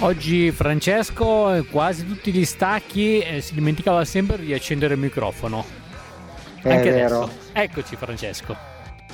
Oggi 0.04 0.52
Francesco, 0.52 1.54
eh, 1.54 1.64
quasi 1.66 2.06
tutti 2.06 2.34
gli 2.34 2.44
stacchi, 2.44 3.20
eh, 3.20 3.40
si 3.40 3.54
dimenticava 3.54 4.04
sempre 4.04 4.38
di 4.38 4.54
accendere 4.54 4.96
il 4.96 5.00
microfono. 5.00 5.64
È 6.62 6.74
Anche 6.76 6.92
vero. 6.92 7.22
adesso. 7.22 7.38
Eccoci 7.54 7.96
Francesco. 7.96 8.54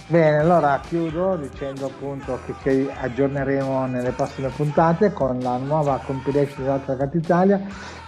Bene, 0.08 0.40
allora 0.40 0.82
chiudo 0.84 1.36
dicendo 1.36 1.86
appunto 1.86 2.40
che 2.44 2.56
ci 2.64 2.90
aggiorneremo 2.92 3.86
nelle 3.86 4.10
prossime 4.10 4.50
puntate 4.50 5.14
con 5.14 5.38
la 5.38 5.58
nuova 5.58 6.02
compilation 6.04 6.64
dell'Altra 6.64 6.98
Cat 6.98 7.14
Italia. 7.14 7.62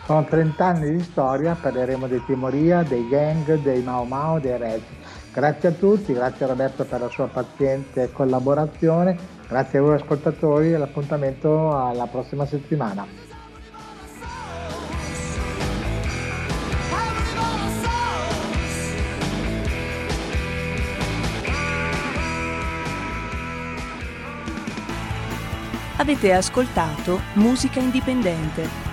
Sono 0.08 0.26
30 0.26 0.66
anni 0.66 0.92
di 0.98 1.04
storia, 1.04 1.54
parleremo 1.54 2.08
dei 2.08 2.24
Timoria, 2.26 2.82
dei 2.82 3.08
gang, 3.08 3.62
dei 3.62 3.84
Mao 3.84 4.06
Mao, 4.06 4.40
dei 4.40 4.58
Red. 4.58 4.82
Grazie 5.32 5.70
a 5.70 5.72
tutti, 5.74 6.14
grazie 6.14 6.46
a 6.46 6.48
Roberto 6.48 6.84
per 6.84 7.00
la 7.00 7.10
sua 7.10 7.28
paziente 7.28 8.12
collaborazione, 8.12 9.16
grazie 9.52 9.80
a 9.80 9.82
voi 9.82 9.96
ascoltatori 9.96 10.72
e 10.72 10.78
l'appuntamento 10.78 11.76
alla 11.76 12.08
prossima 12.08 12.46
settimana. 12.46 13.06
Avete 25.98 26.34
ascoltato 26.34 27.20
Musica 27.34 27.82
Indipendente 27.82 28.91